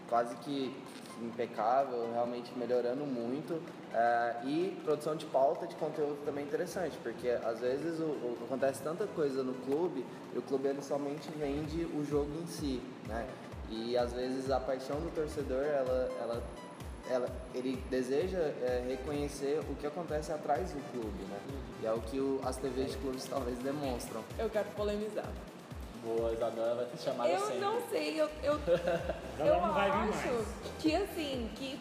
quase 0.08 0.36
que 0.36 0.72
impecável, 1.20 2.12
realmente 2.12 2.56
melhorando 2.56 3.04
muito. 3.04 3.60
é, 3.94 4.36
e 4.46 4.80
produção 4.84 5.14
de 5.14 5.26
pauta 5.26 5.66
de 5.66 5.74
conteúdo 5.74 6.24
também 6.24 6.44
interessante, 6.46 6.96
porque 7.02 7.28
às 7.28 7.60
vezes 7.60 8.00
o, 8.00 8.04
o- 8.04 8.38
acontece 8.46 8.80
tanta 8.82 9.06
coisa 9.08 9.42
no 9.42 9.52
clube 9.66 10.02
e 10.34 10.38
o 10.38 10.42
clube 10.42 10.66
ele 10.68 10.80
somente 10.80 11.28
vende 11.32 11.84
o 11.84 12.02
jogo 12.02 12.30
em 12.42 12.46
si, 12.46 12.80
né? 13.06 13.26
E 13.68 13.94
às 13.98 14.14
vezes 14.14 14.50
a 14.50 14.58
paixão 14.58 14.98
do 14.98 15.14
torcedor, 15.14 15.62
ela, 15.62 16.08
ela, 16.22 16.42
ela, 17.10 17.28
ele 17.54 17.76
deseja 17.90 18.38
é, 18.38 18.84
reconhecer 18.88 19.60
o 19.68 19.74
que 19.76 19.86
acontece 19.86 20.32
atrás 20.32 20.70
do 20.70 20.80
clube, 20.92 21.22
né? 21.24 21.38
E 21.82 21.86
é 21.86 21.92
o 21.92 22.00
que 22.00 22.18
o- 22.20 22.40
as 22.44 22.56
TVs 22.56 22.92
de 22.92 22.98
clubes 22.98 23.24
talvez 23.24 23.58
demonstram. 23.58 24.22
Eu 24.38 24.48
quero 24.48 24.68
polemizar. 24.70 25.28
Boa, 26.04 26.32
Isadora 26.32 26.74
vai 26.74 26.86
ser 26.86 26.98
chamada 26.98 27.30
Eu 27.30 27.40
sempre. 27.40 27.58
não 27.58 27.80
sei, 27.88 28.20
eu, 28.20 28.28
eu, 28.42 28.54
eu 29.38 29.60
não 29.60 29.72
vai 29.72 29.90
vir 29.90 30.08
acho 30.14 30.44
que 30.80 30.94
assim, 30.96 31.48
que, 31.54 31.78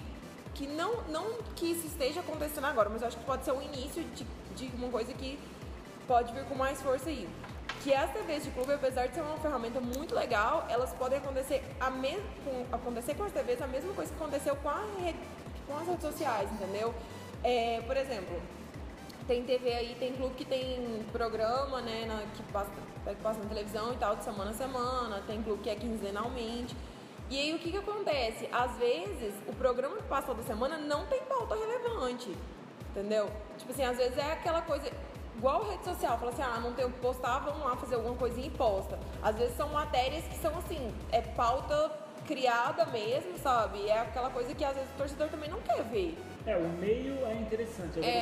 que 0.54 0.68
não, 0.68 1.02
não 1.10 1.26
que 1.56 1.72
isso 1.72 1.88
esteja 1.88 2.20
acontecendo 2.20 2.66
agora, 2.66 2.88
mas 2.90 3.02
eu 3.02 3.08
acho 3.08 3.18
que 3.18 3.24
pode 3.26 3.44
ser 3.44 3.52
o 3.52 3.62
início 3.62 4.04
de, 4.04 4.24
de 4.56 4.76
uma 4.76 4.90
coisa 4.90 5.12
que 5.14 5.40
pode 6.08 6.32
vir 6.34 6.44
com 6.46 6.54
mais 6.56 6.80
força 6.82 7.10
aí. 7.10 7.28
Que 7.84 7.94
as 7.94 8.12
TVs 8.12 8.44
de 8.44 8.52
clube, 8.52 8.74
apesar 8.74 9.08
de 9.08 9.16
ser 9.16 9.22
uma 9.22 9.38
ferramenta 9.38 9.80
muito 9.80 10.14
legal, 10.14 10.66
elas 10.70 10.94
podem 10.94 11.18
acontecer, 11.18 11.64
a 11.80 11.90
com, 11.90 12.66
acontecer 12.76 13.16
com 13.16 13.24
as 13.24 13.32
TVs 13.32 13.62
a 13.62 13.68
mesma 13.68 13.92
coisa 13.94 14.14
que 14.14 14.22
aconteceu 14.22 14.56
com, 14.58 14.70
rede, 15.04 15.18
com 15.68 15.78
as 15.78 15.88
redes 15.88 16.02
sociais, 16.04 16.52
entendeu? 16.52 16.94
É, 17.44 17.82
por 17.88 17.98
exemplo, 17.98 18.40
tem 19.28 19.44
TV 19.44 19.74
aí, 19.74 19.96
tem 20.00 20.14
clube 20.14 20.36
que 20.36 20.46
tem 20.46 21.04
programa, 21.12 21.82
né, 21.82 22.06
na- 22.06 22.22
que, 22.36 22.44
passa, 22.52 22.70
que 23.08 23.16
passa 23.16 23.40
na 23.40 23.46
televisão 23.50 23.92
e 23.94 23.98
tal, 23.98 24.16
de 24.16 24.24
semana 24.24 24.52
a 24.52 24.54
semana, 24.54 25.24
tem 25.26 25.42
clube 25.42 25.64
que 25.64 25.70
é 25.70 25.76
quinzenalmente. 25.76 26.76
E 27.32 27.40
aí 27.40 27.56
o 27.56 27.60
que 27.60 27.72
que 27.72 27.78
acontece? 27.78 28.48
Às 28.52 28.76
vezes, 28.78 29.34
o 29.48 29.54
programa 29.56 29.96
que 29.96 30.04
passa 30.04 30.28
toda 30.28 30.44
semana 30.44 30.78
não 30.78 31.08
tem 31.08 31.22
pauta 31.22 31.56
relevante, 31.56 32.30
entendeu? 32.92 33.32
Tipo 33.58 33.72
assim, 33.72 33.86
às 33.86 33.98
vezes 33.98 34.18
é 34.18 34.34
aquela 34.34 34.62
coisa, 34.62 34.92
igual 35.38 35.70
rede 35.70 35.84
social, 35.84 36.18
fala 36.18 36.32
assim, 36.32 36.42
ah, 36.42 36.60
não 36.62 36.74
tem 36.74 36.86
o 36.86 36.92
que 36.92 37.00
postar, 37.00 37.40
vamos 37.40 37.64
lá 37.64 37.76
fazer 37.76 37.96
alguma 37.96 38.16
coisinha 38.16 38.48
e 38.48 38.52
posta. 38.52 39.00
Às 39.22 39.36
vezes 39.38 39.56
são 39.56 39.70
matérias 39.70 40.24
que 40.26 40.38
são 40.38 40.58
assim, 40.58 40.94
é 41.12 41.22
pauta 41.22 41.92
criada 42.28 42.86
mesmo, 42.86 43.38
sabe? 43.40 43.88
É 43.88 44.00
aquela 44.00 44.30
coisa 44.30 44.54
que 44.54 44.64
às 44.64 44.74
vezes 44.76 44.90
o 44.92 44.98
torcedor 44.98 45.28
também 45.30 45.50
não 45.50 45.60
quer 45.62 45.84
ver. 45.84 46.18
É, 46.46 46.56
o 46.56 46.68
meio 46.70 47.26
é 47.26 47.34
interessante. 47.34 48.00
É. 48.00 48.20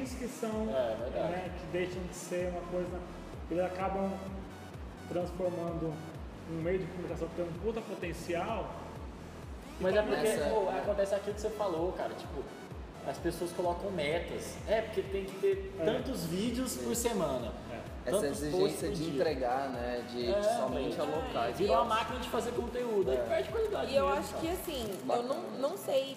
os 0.00 0.08
fins 0.08 0.18
que 0.18 0.28
são, 0.28 0.68
É, 0.70 0.96
né, 1.30 1.50
que 1.58 1.66
deixam 1.66 2.02
de 2.02 2.14
ser 2.14 2.48
uma 2.50 2.60
coisa, 2.70 2.98
eles 3.50 3.64
acabam 3.64 4.10
transformando 5.08 5.92
um 6.50 6.62
meio 6.62 6.78
de 6.80 6.86
comunicação 6.86 7.28
que 7.28 7.36
tem 7.36 7.44
um 7.44 7.52
puta 7.62 7.80
potencial. 7.80 8.70
Mas 9.80 9.96
é 9.96 10.02
porque 10.02 10.16
Nessa- 10.22 10.50
pô, 10.50 10.68
acontece 10.68 11.14
aquilo 11.14 11.34
que 11.34 11.40
você 11.40 11.50
falou, 11.50 11.92
cara. 11.92 12.14
Tipo, 12.14 12.42
as 13.06 13.18
pessoas 13.18 13.50
colocam 13.52 13.90
metas. 13.90 14.54
É, 14.68 14.80
porque 14.82 15.02
tem 15.02 15.24
que 15.24 15.32
ter 15.38 15.74
É. 15.80 15.84
tantos 15.84 16.24
vídeos 16.26 16.76
por 16.76 16.94
semana. 16.94 17.52
É. 17.70 18.10
Essa 18.10 18.26
exigência 18.26 18.88
de 18.90 18.96
dia. 18.96 19.14
entregar, 19.14 19.68
né? 19.70 20.04
De, 20.10 20.24
de 20.24 20.30
É, 20.32 20.42
somente 20.42 20.96
velho. 20.96 21.12
alocar. 21.14 21.50
esse 21.50 21.58
Virou 21.58 21.76
uma 21.76 21.82
negócio. 21.84 22.00
máquina 22.04 22.20
de 22.20 22.28
fazer 22.30 22.50
conteúdo, 22.52 23.10
aí 23.10 23.16
perde 23.28 23.48
qualidade. 23.50 23.92
E 23.92 23.96
eu 23.96 24.06
mesmo, 24.06 24.20
acho 24.20 24.28
cara. 24.34 24.40
que 24.40 24.48
assim, 24.50 24.90
eu 24.90 25.06
Bacana. 25.06 25.28
não, 25.34 25.70
não 25.70 25.76
sei 25.76 26.16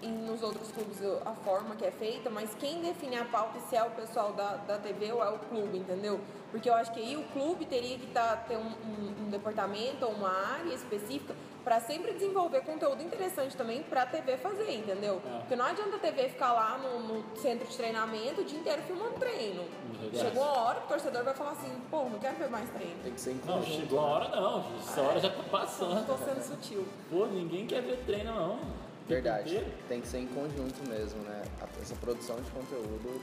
em- 0.00 0.08
nos 0.12 0.42
outros 0.42 0.70
clubes 0.70 1.02
eu- 1.02 1.20
a 1.26 1.32
forma 1.34 1.74
que 1.76 1.84
é 1.84 1.90
feita, 1.90 2.30
mas 2.30 2.48
quem 2.58 2.80
define 2.80 3.16
a 3.16 3.24
pauta 3.24 3.58
se 3.68 3.76
é 3.76 3.82
o 3.82 3.90
pessoal 3.90 4.32
da, 4.32 4.56
da 4.56 4.78
TV 4.78 5.12
ou 5.12 5.22
é 5.22 5.28
o 5.28 5.38
clube, 5.38 5.76
entendeu? 5.78 6.20
Porque 6.50 6.70
eu 6.70 6.74
acho 6.74 6.92
que 6.92 7.00
aí 7.00 7.16
o 7.16 7.24
clube 7.24 7.66
teria 7.66 7.98
que 7.98 8.06
tá, 8.06 8.36
ter 8.48 8.56
um, 8.56 8.60
um- 8.60 9.26
um 9.26 9.30
departamento 9.30 10.06
ou 10.06 10.12
uma 10.12 10.30
área 10.30 10.72
específica 10.72 11.34
para 11.64 11.80
sempre 11.80 12.12
desenvolver 12.12 12.60
conteúdo 12.62 13.02
interessante 13.02 13.56
também 13.56 13.82
para 13.82 14.02
a 14.02 14.06
TV 14.06 14.36
fazer, 14.38 14.70
entendeu? 14.76 15.20
É. 15.26 15.38
Porque 15.40 15.56
não 15.56 15.64
adianta 15.66 15.96
a 15.96 15.98
TV 15.98 16.28
ficar 16.30 16.52
lá 16.52 16.78
no, 16.78 17.00
no 17.00 17.36
centro 17.36 17.66
de 17.68 17.76
treinamento 17.76 18.40
o 18.40 18.44
dia 18.44 18.58
inteiro 18.58 18.82
filmando 18.82 19.14
treino. 19.18 19.64
Verdade. 20.00 20.18
Chegou 20.18 20.42
uma 20.44 20.58
hora 20.62 20.80
que 20.80 20.86
o 20.86 20.88
torcedor 20.88 21.24
vai 21.24 21.34
falar 21.34 21.50
assim, 21.52 21.70
pô, 21.90 22.04
não 22.04 22.18
quero 22.18 22.36
ver 22.36 22.48
mais 22.48 22.70
treino. 22.70 22.94
Tem 23.02 23.12
que 23.12 23.20
ser 23.20 23.32
em 23.32 23.40
Não, 23.44 23.62
chegou 23.62 24.00
a 24.00 24.02
hora 24.04 24.28
não, 24.40 24.64
essa 24.78 25.00
hora 25.02 25.20
já 25.20 25.30
tá 25.30 25.42
passando. 25.50 26.06
tô 26.06 26.16
sendo 26.24 26.42
sutil. 26.42 26.86
Pô, 27.10 27.26
ninguém 27.26 27.66
quer 27.66 27.82
ver 27.82 27.98
treino 28.06 28.34
não. 28.34 28.58
Verdade. 29.06 29.50
inteiro. 29.56 29.72
Tem 29.88 30.00
que 30.00 30.08
ser 30.08 30.18
em 30.18 30.26
conjunto 30.26 30.86
mesmo, 30.88 31.20
né? 31.22 31.42
A- 31.60 31.80
Essa 31.82 31.94
produção 31.96 32.36
de 32.36 32.50
conteúdo. 32.50 33.20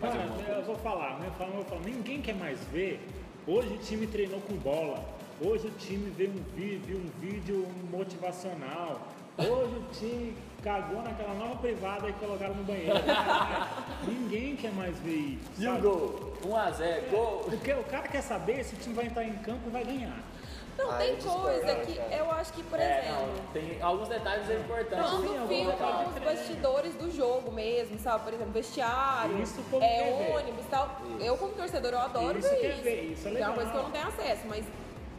Cara, 0.00 0.14
eu 0.56 0.64
vou 0.64 0.76
falar, 0.76 1.18
né? 1.18 1.26
Eu 1.26 1.32
falo, 1.32 1.58
eu 1.58 1.64
falo, 1.64 1.80
ninguém 1.82 2.22
quer 2.22 2.34
mais 2.34 2.58
ver. 2.66 3.00
Hoje 3.46 3.68
o 3.74 3.78
time 3.78 4.06
treinou 4.06 4.40
com 4.40 4.54
bola. 4.54 5.04
Hoje 5.42 5.68
o 5.68 5.70
time 5.70 6.10
vê 6.10 6.28
um 6.28 6.42
vídeo, 6.54 6.98
um 6.98 7.20
vídeo 7.20 7.66
motivacional. 7.90 9.00
Hoje 9.38 9.74
o 9.74 9.84
time 9.94 10.36
cagou 10.62 11.00
naquela 11.02 11.32
nova 11.32 11.56
privada 11.56 12.08
e 12.10 12.12
colocaram 12.14 12.54
no 12.54 12.64
banheiro. 12.64 12.92
ninguém 14.06 14.54
quer 14.56 14.70
mais 14.72 14.98
ver 14.98 15.38
isso. 15.38 15.62
E 15.62 15.66
o 15.66 15.78
gol? 15.80 16.34
1x0, 16.44 17.10
gol. 17.10 17.44
Porque 17.48 17.72
o 17.72 17.82
cara 17.84 18.06
quer 18.08 18.20
saber 18.22 18.62
se 18.64 18.74
o 18.74 18.78
time 18.78 18.94
vai 18.94 19.06
entrar 19.06 19.24
em 19.24 19.32
campo 19.38 19.60
e 19.66 19.70
vai 19.70 19.82
ganhar. 19.84 20.18
Não, 20.76 20.90
Ah, 20.90 20.96
tem 20.98 21.16
coisa 21.16 21.74
que 21.86 21.94
cara. 21.94 22.14
eu 22.16 22.30
acho 22.32 22.52
que, 22.52 22.62
por 22.62 22.78
É, 22.78 23.00
exemplo, 23.00 23.26
não, 23.36 23.46
tem 23.52 23.82
alguns 23.82 24.08
detalhes 24.08 24.48
é 24.50 24.54
importantes. 24.56 25.10
quando 25.10 25.48
filma 25.48 25.72
alguns 25.86 26.18
bastidores 26.22 26.94
do 26.94 27.10
jogo 27.10 27.50
mesmo, 27.50 27.98
sabe? 27.98 28.24
Por 28.24 28.34
exemplo, 28.34 28.52
vestiário, 28.52 29.42
Isso 29.42 29.62
é, 29.80 30.32
ônibus 30.36 30.64
e 30.64 30.68
tal. 30.68 31.00
Eu, 31.18 31.36
como 31.38 31.52
torcedor, 31.54 31.92
eu 31.92 31.98
adoro 32.00 32.38
Isso 32.38 32.48
ver 32.50 32.56
quer 32.60 32.72
isso. 32.74 32.82
ver, 32.82 33.02
isso 33.12 33.26
é 33.26 33.30
É 33.30 33.34
legal. 33.34 33.48
uma 33.50 33.56
coisa 33.56 33.70
que 33.70 33.76
eu 33.76 33.82
não 33.82 33.90
tenho 33.90 34.06
acesso, 34.08 34.42
mas 34.46 34.64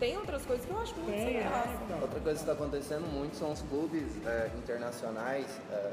tem 0.01 0.17
outras 0.17 0.43
coisas 0.43 0.65
que 0.65 0.71
eu 0.71 0.79
acho 0.79 0.95
muito 0.95 1.11
Tem, 1.11 1.25
sem 1.25 1.37
é, 1.37 1.43
graça. 1.43 1.69
então. 1.85 2.01
Outra 2.01 2.19
coisa 2.19 2.39
que 2.39 2.49
está 2.49 2.53
acontecendo 2.53 3.07
muito 3.13 3.35
são 3.35 3.51
os 3.51 3.61
clubes 3.61 4.03
é, 4.25 4.49
internacionais 4.57 5.45
é, 5.71 5.91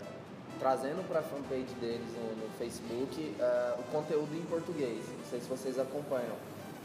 trazendo 0.58 1.06
para 1.06 1.20
a 1.20 1.22
fanpage 1.22 1.74
deles 1.78 2.08
no, 2.16 2.42
no 2.42 2.50
Facebook 2.58 3.36
é, 3.38 3.74
o 3.78 3.82
conteúdo 3.92 4.34
em 4.34 4.42
português. 4.46 5.04
Não 5.14 5.24
sei 5.28 5.40
se 5.40 5.46
vocês 5.46 5.78
acompanham. 5.78 6.34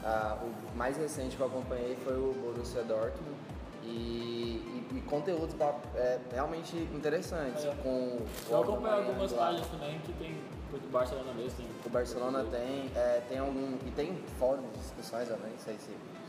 Ah, 0.04 0.38
o 0.44 0.78
mais 0.78 0.98
recente 0.98 1.38
que 1.38 1.42
eu 1.42 1.48
acompanhei 1.48 1.96
foi 2.04 2.18
o 2.18 2.34
Borussia 2.34 2.84
Dortmund 2.84 3.38
e, 3.84 3.88
e, 3.88 4.98
e 4.98 5.02
conteúdo 5.10 5.58
tá, 5.58 5.74
é, 5.96 6.20
realmente 6.34 6.76
interessante. 6.76 7.66
É. 7.66 7.74
Com 7.82 8.20
Eu 8.50 8.62
acompanho 8.64 9.08
algumas 9.08 9.32
páginas 9.32 9.68
também 9.68 9.98
que 10.00 10.12
tem. 10.12 10.36
O 10.74 10.92
Barcelona 10.92 11.34
mesmo 11.34 11.56
tem. 11.56 11.68
O 11.86 11.90
Barcelona 11.90 12.44
tem, 12.52 12.92
é, 12.94 13.22
tem 13.30 13.38
algum. 13.38 13.78
E 13.88 13.92
tem 13.96 14.14
fóruns 14.38 14.74
de 14.74 14.80
discussões, 14.80 15.30
eu 15.30 15.38
nem 15.38 15.58
sei 15.58 15.76
se, 15.76 15.86
se 15.86 16.23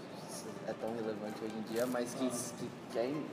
é 0.66 0.72
tão 0.80 0.94
relevante 0.94 1.42
hoje 1.42 1.54
em 1.56 1.72
dia, 1.72 1.86
mas 1.86 2.14
que, 2.14 2.28
que, 2.28 2.70
que 2.92 2.98
é 2.98 3.06
em, 3.06 3.24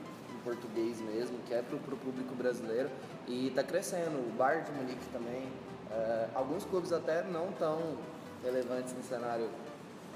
português 0.44 1.00
mesmo, 1.00 1.38
que 1.46 1.54
é 1.54 1.62
pro, 1.62 1.78
pro 1.78 1.96
público 1.96 2.34
brasileiro. 2.34 2.90
E 3.28 3.48
está 3.48 3.62
crescendo. 3.62 4.18
O 4.18 4.32
Bayern 4.36 4.64
de 4.64 4.72
Munique 4.72 5.06
também. 5.12 5.48
é, 5.90 6.28
alguns 6.34 6.64
clubes 6.64 6.92
até 6.92 7.22
não 7.22 7.52
tão 7.52 7.96
relevantes 8.42 8.92
no 8.92 9.02
cenário 9.02 9.48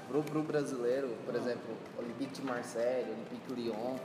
pro, 0.07 0.23
pro 0.23 0.41
brasileiro, 0.43 1.15
por 1.25 1.35
exemplo, 1.35 1.75
Olympique 1.97 2.33
de 2.33 2.41
Marseille, 2.41 3.09
Olympique 3.11 3.53
Lyon, 3.53 3.95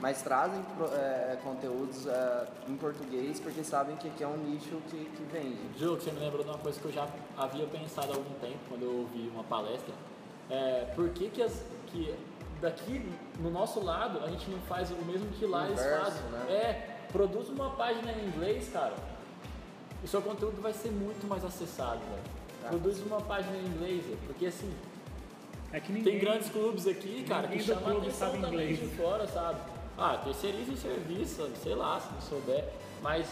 mas 0.00 0.20
trazem 0.22 0.60
é, 0.94 1.38
conteúdos 1.42 2.06
é, 2.06 2.46
em 2.68 2.76
português 2.76 3.38
porque 3.38 3.62
sabem 3.62 3.96
que 3.96 4.08
aqui 4.08 4.24
é 4.24 4.26
um 4.26 4.36
nicho 4.36 4.80
que, 4.90 5.04
que 5.04 5.22
vende. 5.32 5.58
Ju, 5.78 5.94
você 5.94 6.10
me 6.10 6.20
lembrou 6.20 6.42
de 6.42 6.50
uma 6.50 6.58
coisa 6.58 6.78
que 6.80 6.86
eu 6.86 6.92
já 6.92 7.08
havia 7.36 7.66
pensado 7.66 8.12
há 8.12 8.16
algum 8.16 8.34
tempo 8.40 8.58
quando 8.68 8.82
eu 8.82 8.98
ouvi 8.98 9.30
uma 9.32 9.44
palestra. 9.44 9.94
É, 10.50 10.92
por 10.94 11.08
que, 11.10 11.30
que, 11.30 11.42
as, 11.42 11.62
que 11.86 12.14
daqui 12.62 13.04
no 13.40 13.50
nosso 13.50 13.84
lado 13.84 14.20
a 14.24 14.28
gente 14.30 14.48
não 14.48 14.58
faz 14.60 14.90
o 14.90 14.94
mesmo 15.04 15.26
que 15.32 15.44
lá 15.44 15.66
eles 15.66 15.80
fazem? 15.80 16.22
né? 16.30 16.46
É, 16.48 16.96
produz 17.12 17.48
uma 17.50 17.70
página 17.70 18.10
em 18.12 18.26
inglês, 18.28 18.70
cara. 18.72 18.94
O 20.02 20.06
seu 20.08 20.22
conteúdo 20.22 20.62
vai 20.62 20.72
ser 20.72 20.90
muito 20.90 21.26
mais 21.28 21.44
acessado, 21.44 21.98
velho. 21.98 22.22
Ah. 22.64 22.68
Produz 22.68 23.00
uma 23.00 23.20
página 23.20 23.56
em 23.56 23.66
inglês, 23.66 24.04
porque 24.26 24.46
assim, 24.46 24.72
É 25.72 25.80
que 25.80 25.92
ninguém. 25.92 26.12
tem 26.12 26.20
grandes 26.20 26.48
clubes 26.50 26.86
aqui, 26.86 27.24
cara, 27.28 27.48
que 27.48 27.60
chamam 27.62 27.98
atenção 27.98 28.30
sabe 28.30 28.40
também 28.42 28.72
inglês. 28.72 28.80
de 28.90 28.96
fora, 28.96 29.26
sabe? 29.26 29.60
Ah, 29.98 30.16
terceiriza 30.24 30.72
o 30.72 30.76
serviço, 30.76 31.50
sei 31.62 31.74
lá, 31.74 32.00
se 32.00 32.12
não 32.12 32.20
souber. 32.22 32.64
Mas 33.02 33.26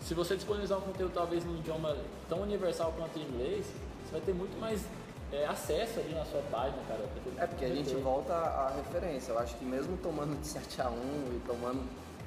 se 0.00 0.12
você 0.14 0.36
disponibilizar 0.36 0.78
um 0.78 0.82
conteúdo 0.82 1.12
talvez 1.14 1.44
num 1.44 1.56
idioma 1.56 1.96
tão 2.28 2.42
universal 2.42 2.92
quanto 2.96 3.18
o 3.18 3.22
inglês, 3.22 3.66
você 4.04 4.12
vai 4.12 4.20
ter 4.20 4.34
muito 4.34 4.58
mais 4.60 4.84
é, 5.32 5.46
acesso 5.46 6.00
ali 6.00 6.14
na 6.14 6.24
sua 6.24 6.42
página, 6.50 6.78
cara. 6.88 7.00
É 7.38 7.46
porque 7.46 7.64
a 7.64 7.68
gente 7.68 7.94
volta 7.96 8.32
à 8.32 8.72
referência. 8.76 9.32
Eu 9.32 9.38
acho 9.38 9.56
que 9.56 9.64
mesmo 9.64 9.96
tomando 9.98 10.40
de 10.40 10.46
7x1 10.48 11.36
e 11.36 11.42
tomando 11.46 11.82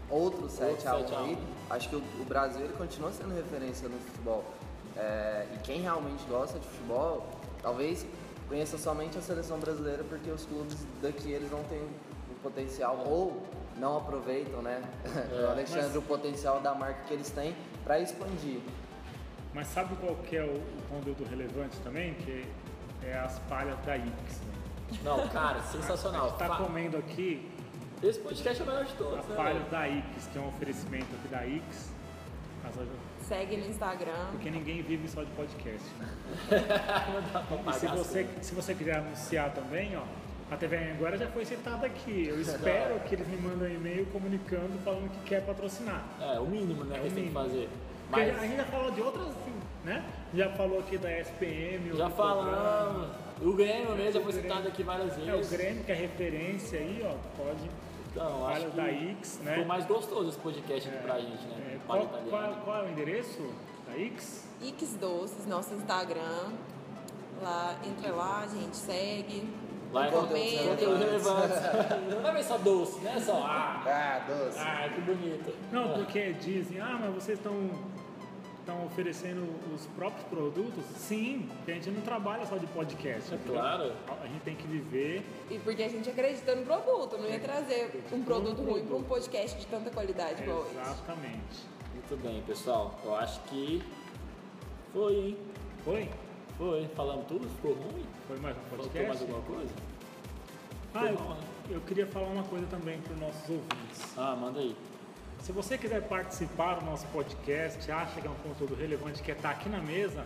outro 0.10 0.48
7x1 0.48 0.80
7 0.80 0.88
a 0.88 0.96
1. 1.22 1.26
aí, 1.26 1.38
acho 1.70 1.90
que 1.90 1.96
o, 1.96 2.00
o 2.20 2.26
Brasil 2.26 2.62
ele 2.62 2.74
continua 2.74 3.12
sendo 3.12 3.34
referência 3.36 3.88
no 3.88 3.98
futebol. 4.00 4.44
É, 4.98 5.48
e 5.54 5.58
quem 5.60 5.82
realmente 5.82 6.24
gosta 6.28 6.60
de 6.60 6.68
futebol, 6.68 7.26
talvez 7.62 8.06
conheça 8.48 8.78
somente 8.78 9.18
a 9.18 9.22
seleção 9.22 9.60
brasileira 9.60 10.04
porque 10.04 10.30
os 10.30 10.46
clubes 10.46 10.76
daqui 11.02 11.32
eles 11.32 11.52
não 11.52 11.64
têm 11.66 11.80
o 11.82 12.36
potencial 12.42 13.04
ou 13.06 13.42
não 13.78 13.98
aproveitam, 13.98 14.62
né? 14.62 14.82
É, 15.32 15.46
o 15.46 15.50
Alexandre, 15.52 15.88
mas- 15.88 15.96
o 15.96 16.02
potencial 16.02 16.60
da 16.60 16.74
marca 16.74 17.04
que 17.08 17.14
eles 17.14 17.30
têm 17.30 17.56
para 17.84 18.00
expandir. 18.00 18.60
Mas 19.54 19.68
sabe 19.68 19.96
qual 19.96 20.16
que 20.16 20.36
é 20.36 20.44
o, 20.44 20.54
o 20.54 20.82
conteúdo 20.90 21.24
relevante 21.30 21.78
também? 21.80 22.14
Que 22.16 22.46
é 23.06 23.18
as 23.20 23.40
palhas 23.40 23.78
da 23.86 23.98
Ix. 23.98 24.08
Né? 24.42 25.00
Não, 25.04 25.28
cara, 25.30 25.60
A 25.60 25.64
sensacional. 25.64 26.30
gente 26.30 26.38
tá 26.40 26.48
Fa- 26.48 26.56
comendo 26.58 26.98
aqui 26.98 27.48
Esse 28.02 28.20
podcast 28.20 28.62
é 28.62 28.64
o 28.64 28.68
melhor 28.68 28.86
de 28.86 28.94
a 28.94 28.96
todos, 28.96 29.26
né? 29.28 29.36
palha 29.36 29.54
velho? 29.54 29.70
da 29.70 29.88
Ix, 29.88 30.28
que 30.32 30.38
é 30.38 30.42
um 30.42 30.48
oferecimento 30.48 31.08
aqui 31.16 31.28
da 31.30 31.46
Ix. 31.46 31.92
As- 32.66 33.28
Segue 33.28 33.58
no 33.58 33.68
Instagram. 33.68 34.26
Porque 34.32 34.50
ninguém 34.50 34.82
vive 34.82 35.08
só 35.08 35.24
de 35.24 35.30
podcast. 35.32 35.88
né? 36.00 36.08
Não 36.50 37.22
dá 37.34 37.40
pra 37.42 37.72
E 37.72 37.76
se 37.76 37.86
as 37.88 37.92
você, 37.94 38.28
se 38.42 38.56
você 38.56 38.74
quiser 38.74 38.96
anunciar 38.98 39.52
também, 39.54 39.96
ó, 39.96 40.02
a 40.52 40.58
TV 40.58 40.78
agora 40.92 41.16
já 41.18 41.28
foi 41.28 41.46
citada 41.46 41.86
aqui. 41.86 42.26
Eu 42.28 42.40
espero 42.42 43.00
que 43.02 43.14
eles 43.16 43.28
me 43.28 43.38
mandem 43.38 43.74
um 43.74 43.76
e-mail 43.76 44.06
comunicando, 44.08 44.72
falando 44.84 45.12
que 45.12 45.20
quer 45.30 45.46
patrocinar. 45.46 46.04
É, 46.20 46.40
o 46.40 46.46
mínimo, 46.48 46.84
né, 46.86 46.98
É 46.98 47.00
que 47.02 47.08
o 47.08 47.10
você 47.10 47.16
tem 47.16 47.24
que 47.26 47.30
mínimo. 47.30 47.40
fazer. 47.50 47.70
Porque 48.10 48.26
Mas 48.26 48.40
a 48.40 48.42
gente 48.48 48.58
já 48.58 48.66
falou 48.66 48.92
de 48.92 49.02
outras, 49.02 49.28
assim, 49.28 49.54
né? 49.90 50.04
Já 50.34 50.50
falou 50.52 50.80
aqui 50.80 50.98
da 50.98 51.12
SPM. 51.20 51.96
já 51.98 52.10
falamos. 52.10 53.10
O 53.42 53.54
Grêmio 53.54 53.96
mesmo 53.96 54.12
já 54.14 54.22
foi 54.22 54.34
citado 54.34 54.68
aqui 54.68 54.84
várias 54.84 55.16
vezes. 55.16 55.30
É, 55.30 55.36
o 55.36 55.48
Grêmio, 55.58 55.84
que 55.84 55.92
é 55.92 55.96
referência 55.96 56.80
aí, 56.80 57.02
ó, 57.06 57.16
pode. 57.42 57.70
Então, 58.12 58.48
acho 58.48 58.66
que 58.66 58.76
da 58.76 58.90
Ix, 58.92 59.40
né? 59.44 59.52
ficou 59.54 59.66
mais 59.68 59.86
gostoso 59.86 60.30
esse 60.30 60.38
podcast 60.40 60.90
aqui 60.90 60.98
pra 60.98 61.20
gente, 61.20 61.46
né? 61.46 61.74
É, 61.76 61.80
qual, 61.86 62.06
qual, 62.30 62.56
qual 62.66 62.78
é 62.84 62.88
o 62.88 62.92
endereço 62.92 63.42
da 63.88 63.96
Ix? 63.98 64.48
Ix 64.62 64.96
Doces, 64.96 65.46
nosso 65.46 65.74
Instagram. 65.76 66.52
Lá, 67.42 67.76
entra 67.86 68.12
lá, 68.12 68.46
gente, 68.52 68.76
segue. 68.76 69.48
Lá 69.94 70.08
é 70.08 70.12
Conteúdo 70.12 70.28
Comenta. 70.28 70.86
relevante. 70.86 72.16
Não 72.22 72.30
é 72.30 72.34
bem 72.34 72.44
só 72.44 72.58
doce, 72.58 73.00
né? 73.00 73.20
Só, 73.26 73.38
ah, 73.44 73.82
Ah, 73.86 74.22
doce. 74.28 74.60
ah, 74.60 74.90
que 74.94 75.02
bonito. 75.02 75.56
Não, 75.72 75.94
porque 75.94 76.34
dizem, 76.34 76.80
ah, 76.82 76.98
mas 77.00 77.14
vocês 77.16 77.38
estão 77.38 77.70
estão 78.70 78.86
oferecendo 78.86 79.48
os 79.74 79.86
próprios 79.88 80.26
produtos? 80.28 80.84
Sim, 80.96 81.48
porque 81.58 81.72
a 81.72 81.74
gente 81.76 81.90
não 81.90 82.02
trabalha 82.02 82.46
só 82.46 82.58
de 82.58 82.68
podcast. 82.68 83.32
É 83.32 83.36
entendeu? 83.36 83.54
claro. 83.56 83.94
A 84.22 84.28
gente 84.28 84.42
tem 84.42 84.56
que 84.56 84.68
viver. 84.68 85.24
E 85.50 85.58
porque 85.60 85.84
a 85.84 85.90
gente 85.90 86.10
acredita 86.10 86.56
no 86.56 86.64
produto, 86.64 87.18
não 87.18 87.28
ia 87.28 87.40
trazer 87.40 88.04
um 88.12 88.24
produto 88.24 88.62
ruim 88.62 88.86
para 88.86 88.96
um 88.96 89.04
podcast 89.04 89.60
de 89.60 89.66
tanta 89.66 89.90
qualidade 89.90 90.44
igual 90.44 90.66
esse. 90.68 90.78
Exatamente. 90.78 91.68
Muito 91.94 92.24
bem, 92.24 92.42
pessoal. 92.44 93.00
Eu 93.04 93.16
acho 93.16 93.42
que 93.42 93.82
foi, 94.94 95.16
hein? 95.16 95.38
Foi? 95.84 96.10
Foi. 96.58 96.88
Falando 96.96 97.26
tudo? 97.28 97.50
Ficou 97.50 97.74
ruim? 97.74 98.06
Foi 98.28 98.38
mais 98.38 98.56
um 98.56 98.62
Faltou 98.62 98.78
podcast? 98.90 99.08
mais 99.08 99.22
alguma 99.22 99.42
coisa? 99.42 99.74
Ah, 100.94 101.00
Foi 101.00 101.10
eu, 101.10 101.14
né? 101.14 101.38
eu 101.72 101.82
queria 101.82 102.08
falar 102.08 102.28
uma 102.28 102.44
coisa 102.44 102.66
também 102.68 103.00
para 103.02 103.14
os 103.14 103.20
nossos 103.20 103.50
ouvintes. 103.50 104.18
Ah, 104.18 104.36
manda 104.36 104.60
aí. 104.60 104.76
Se 105.42 105.52
você 105.52 105.78
quiser 105.78 106.02
participar 106.04 106.76
do 106.76 106.86
nosso 106.86 107.06
podcast, 107.08 107.92
acha 107.92 108.22
que 108.22 108.28
é 108.28 108.30
um 108.30 108.36
conteúdo 108.36 108.76
relevante, 108.76 109.24
quer 109.24 109.36
estar 109.36 109.50
aqui 109.52 109.68
na 109.70 109.80
mesa, 109.80 110.26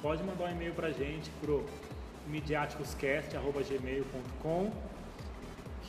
pode 0.00 0.22
mandar 0.22 0.44
um 0.46 0.50
e-mail 0.50 0.72
pra 0.74 0.90
gente 0.90 1.30
pro 1.40 1.66
midiaticoscast.gmail.com 2.26 4.72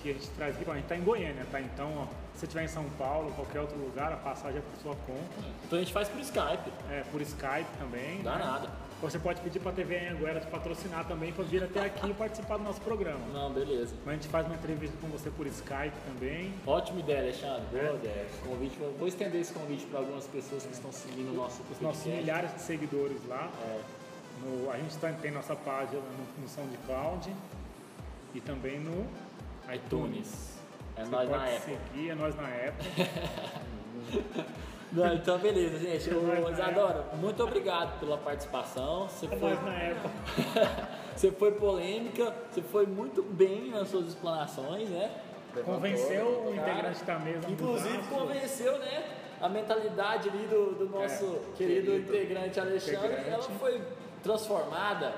que 0.02 0.10
a 0.10 0.14
gente 0.14 0.28
traz 0.32 0.56
aqui. 0.56 0.70
A 0.70 0.74
gente 0.74 0.84
está 0.84 0.96
em 0.98 1.04
Goiânia, 1.04 1.46
tá? 1.52 1.60
Então, 1.62 1.92
ó, 1.98 2.06
se 2.34 2.40
você 2.40 2.46
estiver 2.46 2.64
em 2.64 2.68
São 2.68 2.86
Paulo, 2.98 3.32
qualquer 3.34 3.60
outro 3.62 3.78
lugar, 3.78 4.12
a 4.12 4.18
passagem 4.18 4.58
é 4.60 4.62
por 4.62 4.82
sua 4.82 4.96
conta. 5.08 5.48
Então 5.66 5.78
a 5.78 5.82
gente 5.82 5.94
faz 5.94 6.08
por 6.10 6.20
Skype. 6.20 6.72
É, 6.90 7.04
por 7.12 7.22
Skype 7.22 7.68
também. 7.80 8.22
Dá 8.24 8.36
né? 8.38 8.46
nada. 8.46 8.70
Você 9.02 9.18
pode 9.18 9.42
pedir 9.42 9.60
para 9.60 9.72
a 9.72 9.74
TV 9.74 10.10
Anguera 10.10 10.40
te 10.40 10.46
patrocinar 10.46 11.08
também 11.08 11.34
para 11.34 11.44
vir 11.44 11.64
até 11.64 11.86
aqui 11.86 12.08
e 12.08 12.14
participar 12.14 12.58
do 12.58 12.64
nosso 12.64 12.80
programa. 12.82 13.20
Não, 13.34 13.52
beleza. 13.52 13.96
Mas 14.06 14.14
a 14.14 14.18
gente 14.18 14.28
faz 14.28 14.46
uma 14.46 14.54
entrevista 14.54 14.96
com 15.02 15.08
você 15.08 15.32
por 15.32 15.48
Skype 15.48 15.94
também. 16.06 16.54
Ótima 16.68 17.00
ideia, 17.00 17.22
Alexandre. 17.22 17.66
Boa 17.72 17.84
É. 17.94 17.96
ideia. 17.96 18.28
Convite, 18.46 18.78
vou 19.00 19.08
estender 19.08 19.42
esse 19.42 19.54
convite 19.54 19.88
para 19.88 20.00
algumas 20.02 20.26
pessoas 20.28 20.68
que 20.68 20.74
estão 20.74 20.92
seguindo 20.92 21.32
o 21.32 21.36
nosso 21.36 21.64
Os 21.72 21.82
nossos 21.82 22.06
milhares 22.06 22.54
de 22.54 22.62
seguidores 22.62 23.18
lá. 23.28 23.50
É, 23.64 23.80
No- 24.44 24.70
a 24.72 24.78
gente 24.78 24.96
tá- 24.98 25.12
tem 25.14 25.30
nossa 25.32 25.56
página 25.56 26.00
no, 26.02 26.42
no 26.44 26.48
SoundCloud 26.48 27.32
e 28.36 28.42
também 28.42 28.80
no 28.80 29.06
iTunes. 29.76 30.60
É 30.96 31.04
Você 31.04 31.12
nós 31.12 31.30
na 31.30 31.38
Apple. 31.44 31.60
seguir, 31.60 32.10
é 32.10 32.16
nós 32.16 32.36
na 32.36 32.48
Apple. 32.48 32.88
Não, 34.92 35.14
então, 35.14 35.38
beleza, 35.40 35.80
gente. 35.80 36.10
É 36.10 36.52
Isadora, 36.52 37.06
muito 37.14 37.42
obrigado 37.42 37.98
pela 38.00 38.18
participação. 38.18 39.08
Você 39.08 39.26
É 39.26 39.30
foi, 39.30 39.50
nós 39.52 39.64
na 39.64 39.72
Apple. 39.72 40.12
você 41.16 41.32
foi 41.32 41.52
polêmica, 41.54 42.36
você 42.52 42.62
foi 42.62 42.86
muito 42.86 43.24
bem 43.24 43.70
nas 43.72 43.88
suas 43.88 44.08
explanações, 44.08 44.90
né? 44.90 45.10
Levantou, 45.56 45.76
Convenceu 45.76 46.46
o 46.48 46.54
integrante 46.54 47.04
da 47.06 47.20
mesa. 47.20 47.50
Inclusive 47.50 47.98
convenceu, 48.10 48.78
né? 48.80 49.04
A 49.42 49.50
mentalidade 49.50 50.30
ali 50.30 50.46
do, 50.48 50.76
do 50.76 50.90
nosso 50.90 51.26
É, 51.26 51.56
querido, 51.58 51.92
querido 51.92 51.96
integrante 51.98 52.60
Alexandre, 52.60 53.08
integrante. 53.08 53.30
ela 53.30 53.44
foi 53.44 53.82
transformada 54.24 55.14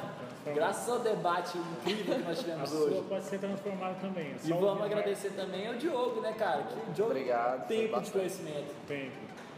graças 0.55 0.89
ao 0.89 0.99
debate 0.99 1.57
incrível 1.57 2.15
que 2.15 2.21
nós 2.21 2.39
A 2.39 2.41
tivemos 2.41 2.69
sua 2.69 2.79
hoje. 2.79 3.03
pode 3.09 3.25
ser 3.25 3.39
transformada 3.39 3.95
também. 3.99 4.27
é 4.31 4.35
E 4.47 4.49
vamos 4.53 4.81
agradecer 4.83 5.29
também 5.31 5.67
ao 5.67 5.73
Diogo, 5.75 6.21
né, 6.21 6.33
cara? 6.33 6.63
Que 6.63 6.89
o 6.89 6.93
Diogo 6.93 7.11
Obrigado, 7.11 7.67
tem 7.67 7.87
tempo 7.87 8.01
de 8.01 8.11
conhecimento. 8.11 8.55
mais 8.73 8.87
Tempo. 8.87 9.11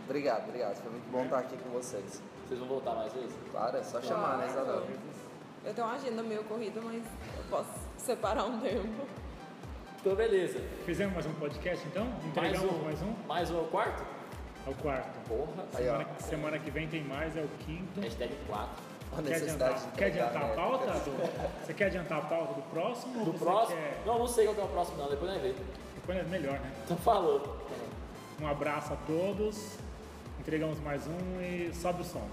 Obrigado, 0.06 0.48
obrigado. 0.48 0.76
Foi 0.76 0.92
muito 0.92 1.12
bom 1.12 1.24
estar 1.24 1.40
aqui 1.40 1.58
com 1.58 1.70
vocês. 1.70 2.22
Vocês 2.48 2.60
vão 2.60 2.70
voltar 2.70 2.94
mais 2.96 3.12
vezes? 3.14 3.34
Claro, 3.52 3.78
é 3.78 3.84
só 3.84 4.02
chamar, 4.02 4.38
né, 4.38 4.46
Claro. 4.48 4.62
Isadora? 4.68 4.86
Eu 5.66 5.74
tenho 5.74 5.88
uma 5.88 5.96
agenda 5.96 6.22
meio 6.24 6.44
corrida, 6.44 6.80
mas 6.84 7.04
eu 7.38 7.44
posso 7.50 7.70
separar 7.98 8.46
um 8.46 8.60
tempo. 8.60 8.88
Então, 10.00 10.16
beleza. 10.16 10.60
Fizemos 10.86 11.14
mais 11.16 11.26
um 11.26 11.34
podcast 11.34 11.88
então? 11.88 12.06
Mais 12.06 12.26
Entregamos 12.26 12.72
um. 12.72 12.84
mais 12.84 13.02
um? 13.02 13.14
Mais 13.28 13.50
um 13.52 13.58
é 13.58 13.62
o 13.62 13.66
quarto? 13.66 14.15
É 14.66 14.70
o 14.70 14.74
quarto. 14.76 15.28
Porra. 15.28 15.66
Aí, 15.76 15.88
ó. 15.90 15.98
Semana, 15.98 16.20
semana 16.20 16.60
que 16.60 16.72
vem 16.72 16.88
tem 16.88 17.04
mais, 17.04 17.36
é 17.38 17.42
o 17.42 17.48
quinto. 17.66 18.00
Hashtag 18.02 18.34
4. 18.48 18.96
A 19.18 19.22
Quer 19.22 19.36
adiantar, 19.36 19.92
quer 19.96 20.06
adiantar 20.08 20.44
a 20.44 20.48
né? 20.48 20.56
pauta? 20.56 20.86
do- 20.92 21.66
você 21.66 21.74
quer 21.74 21.86
adiantar 21.86 22.18
a 22.18 22.22
pauta 22.22 22.54
do 22.56 22.62
próximo? 22.64 23.24
Do 23.24 23.34
próximo? 23.34 23.78
Quer... 23.80 24.02
Não, 24.06 24.20
não 24.20 24.28
sei 24.28 24.46
qual 24.46 24.56
que 24.56 24.62
é 24.62 24.64
o 24.66 24.68
próximo 24.68 24.98
não, 24.98 25.10
depois 25.10 25.32
nós 25.32 25.42
vemos. 25.42 25.58
Depois 25.94 26.18
é 26.18 26.24
melhor, 26.24 26.60
né? 26.60 26.72
Então 26.84 26.98
falou. 26.98 27.66
Um 28.42 28.48
abraço 28.48 28.92
a 28.92 28.96
todos. 29.08 29.78
Entregamos 30.40 30.80
mais 30.82 31.04
um 31.08 31.42
e 31.42 31.72
sobe 31.74 32.02
o 32.02 32.06
som. 32.06 32.28